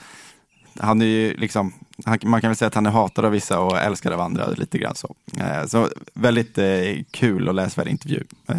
han 0.81 1.03
är 1.03 1.07
ju 1.07 1.37
liksom, 1.37 1.73
han, 2.05 2.19
man 2.25 2.41
kan 2.41 2.51
väl 2.51 2.57
säga 2.57 2.67
att 2.67 2.75
han 2.75 2.87
är 2.87 2.91
hatad 2.91 3.25
av 3.25 3.31
vissa 3.31 3.59
och 3.59 3.79
älskad 3.79 4.13
av 4.13 4.21
andra 4.21 4.47
lite 4.47 4.79
grann 4.79 4.95
så. 4.95 5.15
Eh, 5.37 5.67
så 5.67 5.89
väldigt 6.15 6.59
eh, 6.59 6.67
kul 7.11 7.49
och 7.49 7.55
läsvärd 7.55 7.89
intervju. 7.89 8.25
Eh, 8.49 8.57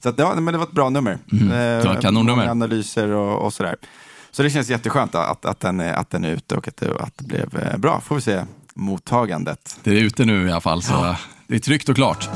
så 0.00 0.08
att, 0.08 0.18
ja, 0.18 0.34
men 0.34 0.52
det 0.52 0.58
var 0.58 0.66
ett 0.66 0.72
bra 0.72 0.90
nummer. 0.90 1.18
Mm, 1.32 1.48
det 1.48 1.88
var 1.88 2.00
kanonnummer. 2.00 2.46
analyser 2.46 3.08
och, 3.08 3.44
och 3.44 3.52
sådär. 3.52 3.76
Så 4.30 4.42
det 4.42 4.50
känns 4.50 4.70
jätteskönt 4.70 5.14
att, 5.14 5.44
att, 5.44 5.60
den, 5.60 5.80
att 5.80 6.10
den 6.10 6.24
är 6.24 6.30
ute 6.30 6.56
och 6.56 6.68
att 6.68 6.76
det, 6.76 6.96
att 7.00 7.12
det 7.18 7.24
blev 7.24 7.58
eh, 7.58 7.78
bra. 7.78 8.00
Får 8.00 8.14
vi 8.14 8.20
se 8.20 8.44
mottagandet. 8.74 9.76
Det 9.82 9.90
är 9.90 10.02
ute 10.02 10.24
nu 10.24 10.48
i 10.48 10.50
alla 10.50 10.60
fall, 10.60 10.82
så 10.82 10.92
ja. 10.92 11.16
det 11.46 11.54
är 11.54 11.58
tryggt 11.58 11.88
och 11.88 11.96
klart. 11.96 12.28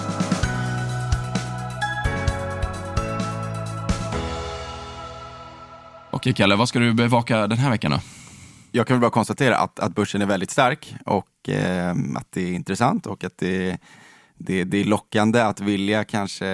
Okej, 6.10 6.32
Kalle, 6.32 6.56
vad 6.56 6.68
ska 6.68 6.78
du 6.78 6.92
bevaka 6.92 7.46
den 7.46 7.58
här 7.58 7.70
veckan 7.70 7.90
då? 7.90 8.00
Jag 8.76 8.86
kan 8.86 8.94
väl 8.94 9.00
bara 9.00 9.10
konstatera 9.10 9.56
att, 9.56 9.80
att 9.80 9.94
börsen 9.94 10.22
är 10.22 10.26
väldigt 10.26 10.50
stark 10.50 10.94
och 11.06 11.48
eh, 11.48 11.90
att 11.90 12.32
det 12.32 12.42
är 12.42 12.52
intressant 12.52 13.06
och 13.06 13.24
att 13.24 13.38
det, 13.38 13.78
det, 14.38 14.64
det 14.64 14.78
är 14.78 14.84
lockande 14.84 15.40
att 15.40 15.60
vilja 15.60 16.04
kanske 16.04 16.46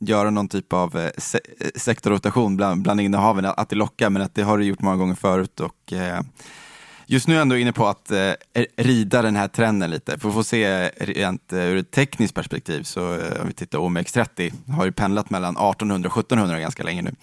göra 0.00 0.30
någon 0.30 0.48
typ 0.48 0.72
av 0.72 0.98
eh, 0.98 1.10
se 1.18 1.38
eh, 1.60 1.68
sektorrotation 1.76 2.56
bland, 2.56 2.82
bland 2.82 3.00
innehaven, 3.00 3.44
att 3.44 3.68
det 3.68 3.76
lockar, 3.76 4.10
men 4.10 4.22
att 4.22 4.34
det 4.34 4.42
har 4.42 4.58
det 4.58 4.64
gjort 4.64 4.80
många 4.80 4.96
gånger 4.96 5.14
förut. 5.14 5.60
Och, 5.60 5.92
eh, 5.92 6.20
just 7.06 7.28
nu 7.28 7.34
är 7.34 7.36
jag 7.36 7.42
ändå 7.42 7.56
inne 7.56 7.72
på 7.72 7.86
att 7.86 8.10
eh, 8.10 8.32
rida 8.76 9.22
den 9.22 9.36
här 9.36 9.48
trenden 9.48 9.90
lite. 9.90 10.18
För 10.18 10.28
att 10.28 10.34
få 10.34 10.44
se 10.44 10.88
rent 10.88 11.52
eh, 11.52 11.58
ur 11.58 11.76
ett 11.76 11.90
tekniskt 11.90 12.34
perspektiv, 12.34 12.82
så 12.82 13.14
eh, 13.14 13.40
om 13.40 13.46
vi 13.46 13.52
tittar 13.52 13.78
OMX30, 13.78 14.52
har 14.72 14.84
ju 14.84 14.92
pendlat 14.92 15.30
mellan 15.30 15.56
1800 15.56 16.10
och 16.10 16.18
1700 16.18 16.60
ganska 16.60 16.82
länge 16.82 17.02
nu. 17.02 17.14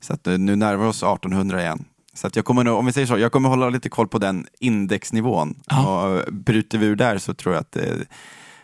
Så 0.00 0.12
att 0.12 0.26
nu 0.26 0.56
närmar 0.56 0.84
vi 0.84 0.90
oss 0.90 1.02
1800 1.02 1.60
igen. 1.60 1.84
Så 2.14 2.26
att 2.26 2.36
jag 2.36 2.44
kommer 2.44 2.64
nog, 2.64 2.78
om 2.78 2.86
vi 2.86 2.92
säger 2.92 3.06
så, 3.06 3.18
jag 3.18 3.32
kommer 3.32 3.48
hålla 3.48 3.68
lite 3.68 3.88
koll 3.88 4.08
på 4.08 4.18
den 4.18 4.46
indexnivån. 4.60 5.54
Ja. 5.66 6.02
Och 6.02 6.32
bryter 6.32 6.78
vi 6.78 6.86
ur 6.86 6.96
där 6.96 7.18
så 7.18 7.34
tror 7.34 7.54
jag 7.54 7.60
att 7.60 7.72
det, 7.72 8.06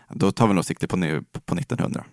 då 0.08 0.32
tar 0.32 0.46
vi 0.46 0.54
nog 0.54 0.64
sikte 0.64 0.86
på, 0.86 0.96
på 1.46 1.54
1900. 1.54 2.04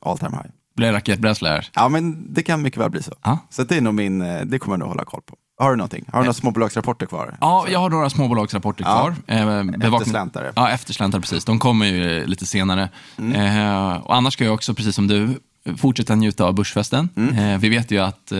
All 0.00 0.18
time 0.18 0.30
high. 0.30 0.50
Blir 0.76 0.92
raketbränsle 0.92 1.48
här? 1.48 1.68
Ja, 1.74 1.88
men 1.88 2.34
det 2.34 2.42
kan 2.42 2.62
mycket 2.62 2.80
väl 2.80 2.90
bli 2.90 3.02
så. 3.02 3.12
Ja. 3.22 3.38
Så 3.50 3.62
det 3.62 3.76
är 3.76 3.80
nog 3.80 3.94
min, 3.94 4.18
det 4.18 4.58
kommer 4.58 4.74
jag 4.74 4.78
nog 4.78 4.88
hålla 4.88 5.04
koll 5.04 5.22
på. 5.26 5.36
Har 5.58 5.70
du 5.70 5.76
någonting? 5.76 6.04
Har 6.12 6.18
du 6.18 6.24
några 6.24 6.34
småbolagsrapporter 6.34 7.06
kvar? 7.06 7.36
Ja, 7.40 7.66
jag 7.70 7.78
har 7.78 7.90
några 7.90 8.10
småbolagsrapporter 8.10 8.84
kvar. 8.84 9.14
Ja, 9.26 9.34
eh, 9.34 9.58
eftersläntare. 9.58 10.52
Ja, 10.56 10.70
eftersläntare, 10.70 11.20
precis. 11.20 11.44
De 11.44 11.58
kommer 11.58 11.86
ju 11.86 12.26
lite 12.26 12.46
senare. 12.46 12.88
Mm. 13.18 13.32
Eh, 13.32 13.96
och 13.96 14.16
annars 14.16 14.32
ska 14.32 14.44
jag 14.44 14.54
också, 14.54 14.74
precis 14.74 14.94
som 14.94 15.06
du, 15.06 15.40
fortsätta 15.76 16.14
njuta 16.14 16.44
av 16.44 16.54
börsfesten. 16.54 17.08
Mm. 17.16 17.38
Eh, 17.38 17.58
vi 17.58 17.68
vet 17.68 17.90
ju 17.90 17.98
att 17.98 18.32
eh, 18.32 18.38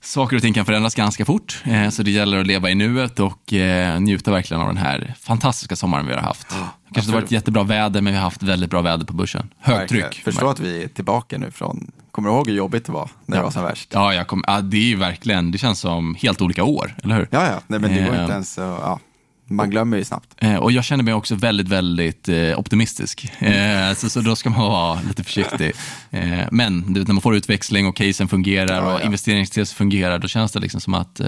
saker 0.00 0.36
och 0.36 0.42
ting 0.42 0.54
kan 0.54 0.66
förändras 0.66 0.94
ganska 0.94 1.24
fort, 1.24 1.62
eh, 1.64 1.88
så 1.88 2.02
det 2.02 2.10
gäller 2.10 2.40
att 2.40 2.46
leva 2.46 2.70
i 2.70 2.74
nuet 2.74 3.20
och 3.20 3.52
eh, 3.52 4.00
njuta 4.00 4.30
verkligen 4.30 4.60
av 4.60 4.66
den 4.68 4.76
här 4.76 5.14
fantastiska 5.20 5.76
sommaren 5.76 6.06
vi 6.06 6.12
har 6.12 6.20
haft. 6.20 6.46
Ja, 6.50 6.56
kanske 6.94 7.10
inte 7.10 7.20
varit 7.20 7.30
jättebra 7.30 7.62
väder, 7.62 8.00
men 8.00 8.12
vi 8.12 8.16
har 8.16 8.24
haft 8.24 8.42
väldigt 8.42 8.70
bra 8.70 8.82
väder 8.82 9.06
på 9.06 9.12
börsen. 9.12 9.50
Högtryck. 9.60 10.14
Förstå 10.24 10.48
att 10.48 10.60
vi 10.60 10.82
är 10.82 10.88
tillbaka 10.88 11.38
nu 11.38 11.50
från, 11.50 11.90
kommer 12.10 12.28
du 12.28 12.34
ihåg 12.34 12.48
hur 12.48 12.56
jobbigt 12.56 12.84
det 12.84 12.92
var 12.92 13.10
när 13.26 13.36
ja. 13.36 13.40
det 13.40 13.44
var 13.44 13.50
som 13.50 13.62
värst? 13.62 13.90
Ja, 13.92 14.14
jag 14.14 14.26
kom, 14.26 14.44
ja, 14.46 14.60
det 14.60 14.76
är 14.76 14.88
ju 14.88 14.96
verkligen, 14.96 15.50
det 15.50 15.58
känns 15.58 15.80
som 15.80 16.14
helt 16.14 16.42
olika 16.42 16.64
år, 16.64 16.96
eller 17.02 17.14
hur? 17.14 17.28
Ja, 17.30 17.46
ja, 17.46 17.60
Nej, 17.66 17.80
men 17.80 17.94
det 17.94 18.02
går 18.02 18.14
eh, 18.14 18.20
inte 18.20 18.32
ens 18.32 18.58
ja, 18.58 19.00
man 19.50 19.70
glömmer 19.70 19.96
ju 19.96 20.04
snabbt. 20.04 20.34
Eh, 20.36 20.56
och 20.56 20.72
jag 20.72 20.84
känner 20.84 21.04
mig 21.04 21.14
också 21.14 21.34
väldigt, 21.34 21.68
väldigt 21.68 22.28
eh, 22.28 22.58
optimistisk. 22.58 23.32
Eh, 23.38 23.94
så, 23.94 24.10
så 24.10 24.20
då 24.20 24.36
ska 24.36 24.50
man 24.50 24.60
vara 24.60 25.00
lite 25.08 25.24
försiktig. 25.24 25.72
Men 26.50 26.92
du, 26.92 27.04
när 27.04 27.12
man 27.12 27.20
får 27.22 27.36
utväxling 27.36 27.86
och 27.86 27.96
casen 27.96 28.28
fungerar 28.28 28.76
ja, 28.76 28.94
och 28.94 29.00
ja. 29.00 29.04
investeringstesen 29.04 29.76
fungerar, 29.76 30.18
då 30.18 30.28
känns 30.28 30.52
det 30.52 30.60
liksom 30.60 30.80
som 30.80 30.94
att 30.94 31.20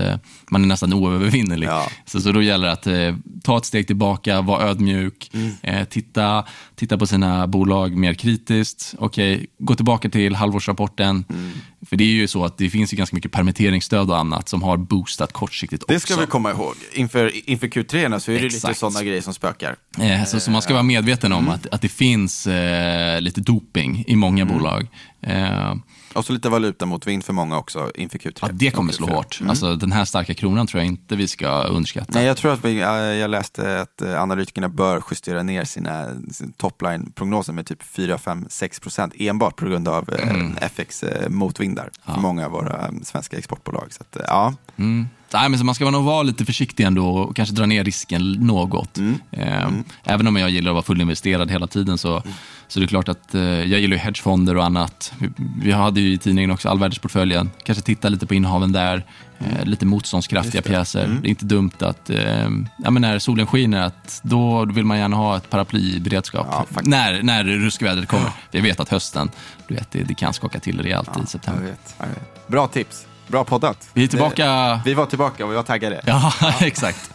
man 0.50 0.62
är 0.62 0.66
nästan 0.66 0.92
oövervinnerlig. 0.92 1.66
Ja. 1.66 1.86
Så, 2.06 2.20
så 2.20 2.32
då 2.32 2.42
gäller 2.42 2.66
det 2.66 2.72
att 2.72 3.14
ta 3.44 3.58
ett 3.58 3.64
steg 3.64 3.86
tillbaka, 3.86 4.40
vara 4.40 4.62
ödmjuk, 4.62 5.30
mm. 5.32 5.86
titta, 5.86 6.44
titta 6.74 6.98
på 6.98 7.06
sina 7.06 7.46
bolag 7.46 7.96
mer 7.96 8.14
kritiskt. 8.14 8.94
okay, 8.98 9.46
gå 9.58 9.74
tillbaka 9.74 10.08
till 10.08 10.34
halvårsrapporten. 10.34 11.24
Mm. 11.30 11.50
För 11.86 11.96
det 11.96 12.04
är 12.04 12.08
ju 12.08 12.28
så 12.28 12.44
att 12.44 12.58
det 12.58 12.70
finns 12.70 12.92
ju 12.92 12.96
ganska 12.96 13.16
mycket 13.16 13.32
permitteringsstöd 13.32 14.10
och 14.10 14.18
annat 14.18 14.48
som 14.48 14.62
har 14.62 14.76
boostat 14.76 15.32
kortsiktigt 15.32 15.82
också. 15.82 15.94
Det 15.94 16.00
ska 16.00 16.16
vi 16.16 16.26
komma 16.26 16.50
ihåg. 16.50 16.74
Inför, 16.92 17.50
inför 17.50 17.66
Q3 17.66 18.08
bolagen 18.12 18.20
så 18.20 18.30
är 18.30 18.34
det 18.36 18.42
lite 18.42 18.56
Exakt. 18.56 18.78
sådana 18.78 19.02
grejer 19.02 19.22
som 19.22 19.34
spökar. 19.34 19.76
Eh, 20.00 20.24
Så, 20.24 20.40
så 20.40 20.50
man 20.50 20.62
ska 20.62 20.72
vara 20.72 20.82
medveten 20.82 21.32
om 21.32 21.48
att, 21.48 21.66
att 21.66 21.80
det 21.80 21.88
finns 21.88 22.46
eh, 22.46 23.20
lite 23.20 23.40
doping 23.40 24.04
i 24.06 24.16
många 24.16 24.44
bolag. 24.44 24.88
Eh, 25.22 25.74
Och 26.14 26.24
så 26.24 26.32
lite 26.32 26.48
valuta 26.48 26.86
mot 26.86 27.06
vind 27.06 27.24
för 27.24 27.32
många 27.32 27.58
också 27.58 27.90
inför 27.94 28.18
Q3. 28.18 28.38
ja, 28.42 28.48
det 28.52 28.70
kommer 28.70 28.92
slå 28.92 29.06
hårt. 29.06 29.40
Alltså, 29.48 29.76
den 29.76 29.92
här 29.92 30.04
starka 30.04 30.34
kronan 30.34 30.66
tror 30.66 30.80
jag 30.80 30.86
inte 30.88 31.16
vi 31.16 31.28
ska 31.28 31.62
underskatta. 31.62 32.10
Nej, 32.14 32.24
jag 32.26 32.36
tror 32.36 32.52
att 32.52 32.64
vi, 32.64 32.80
eh, 32.80 32.86
jag 32.88 33.30
läste 33.30 33.80
att 33.80 34.02
eh, 34.02 34.22
analytikerna 34.22 34.68
bör 34.68 35.02
justera 35.10 35.42
ner 35.42 35.64
sina, 35.64 36.08
sin 36.32 36.52
topline-prognoser 36.52 37.52
med 37.52 37.66
typ 37.66 37.82
4, 37.82 38.18
5, 38.18 38.46
6 38.50 38.80
procent 38.80 39.12
enbart 39.18 39.56
på 39.56 39.64
grund 39.66 39.88
av 39.88 40.08
Mm. 40.22 40.56
eh, 40.56 40.62
FX-motvindar 40.66 41.90
för 42.06 42.20
många 42.20 42.46
av 42.46 42.52
våra 42.52 42.86
eh, 42.86 42.92
svenska 43.02 43.38
exportbolag. 43.38 43.86
Så 43.92 44.00
att, 44.02 44.16
eh, 44.16 44.22
ja. 44.28 44.54
Mm. 44.76 45.08
Nej, 45.34 45.48
men 45.48 45.58
så 45.58 45.64
man 45.64 45.74
ska 45.74 45.90
nog 45.90 46.04
vara 46.04 46.22
lite 46.22 46.44
försiktig 46.44 46.84
ändå 46.84 47.08
och 47.08 47.36
kanske 47.36 47.54
dra 47.54 47.66
ner 47.66 47.84
risken 47.84 48.32
något. 48.32 48.98
Eh, 49.30 49.68
Även 50.04 50.26
om 50.26 50.36
jag 50.36 50.50
gillar 50.50 50.70
att 50.70 50.74
vara 50.74 50.82
fullinvesterad 50.84 51.50
hela 51.50 51.66
tiden 51.66 51.98
så, 51.98 52.22
så 52.68 52.80
det 52.80 52.86
är 52.86 52.88
klart 52.88 53.08
att 53.08 53.34
eh, 53.34 53.42
jag 53.42 53.80
gillar 53.80 53.96
hedgefonder 53.96 54.56
och 54.56 54.64
annat. 54.64 55.12
Vi, 55.18 55.30
vi 55.62 55.72
hade 55.72 56.00
ju 56.00 56.12
i 56.12 56.18
tidningen 56.18 56.50
också 56.50 56.68
allvärdesportföljen. 56.68 57.50
Kanske 57.64 57.84
titta 57.84 58.08
lite 58.08 58.26
på 58.26 58.34
innehaven 58.34 58.72
där. 58.72 59.06
Eh, 59.38 59.64
lite 59.64 59.86
motståndskraftiga 59.86 60.62
pjäser. 60.62 61.18
Det 61.22 61.28
är 61.28 61.30
inte 61.30 61.44
dumt 61.44 61.70
att 61.78 62.10
eh, 62.10 62.48
ja, 62.84 62.90
men 62.90 63.02
när 63.02 63.18
solen 63.18 63.46
skiner, 63.46 63.80
att 63.82 64.20
då 64.24 64.64
vill 64.64 64.84
man 64.84 64.98
gärna 64.98 65.16
ha 65.16 65.36
ett 65.36 65.50
paraply 65.50 65.96
i 65.96 66.00
beredskap. 66.00 66.46
Ja, 66.50 66.66
när, 66.82 67.22
när 67.22 67.44
ruskvädret 67.44 68.08
kommer. 68.08 68.30
Vi 68.50 68.60
vet 68.60 68.80
att 68.80 68.88
hösten, 68.88 69.30
du 69.68 69.74
vet, 69.74 69.90
det, 69.90 70.02
det 70.02 70.14
kan 70.14 70.32
skaka 70.32 70.60
till 70.60 70.82
rejält 70.82 71.08
i 71.08 71.12
Jag 71.18 71.28
september. 71.28 71.62
vet, 71.62 71.94
jag 71.98 72.06
vet. 72.06 72.48
Bra 72.48 72.66
tips. 72.66 73.06
Bra 73.32 73.44
poddat. 73.44 73.88
Vi 73.92 74.04
är 74.04 74.08
tillbaka. 74.08 74.46
Det, 74.46 74.80
vi 74.84 74.94
var 74.94 75.06
tillbaka 75.06 75.44
och 75.44 75.50
vi 75.50 75.56
var 75.56 75.62
taggade. 75.62 76.00
Ja, 76.06 76.32
exakt. 76.60 77.10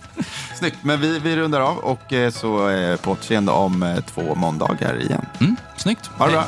Snyggt, 0.59 0.77
men 0.81 1.01
vi, 1.01 1.19
vi 1.19 1.35
rundar 1.35 1.61
av 1.61 1.77
och 1.77 2.13
eh, 2.13 2.31
så 2.31 2.69
eh, 2.69 2.97
på 2.97 3.11
återseende 3.11 3.51
om 3.51 3.83
eh, 3.83 3.95
två 3.99 4.35
måndagar 4.35 5.01
igen. 5.01 5.25
Mm, 5.39 5.55
snyggt. 5.75 6.09
Ha 6.17 6.25
det 6.25 6.31
bra. 6.31 6.45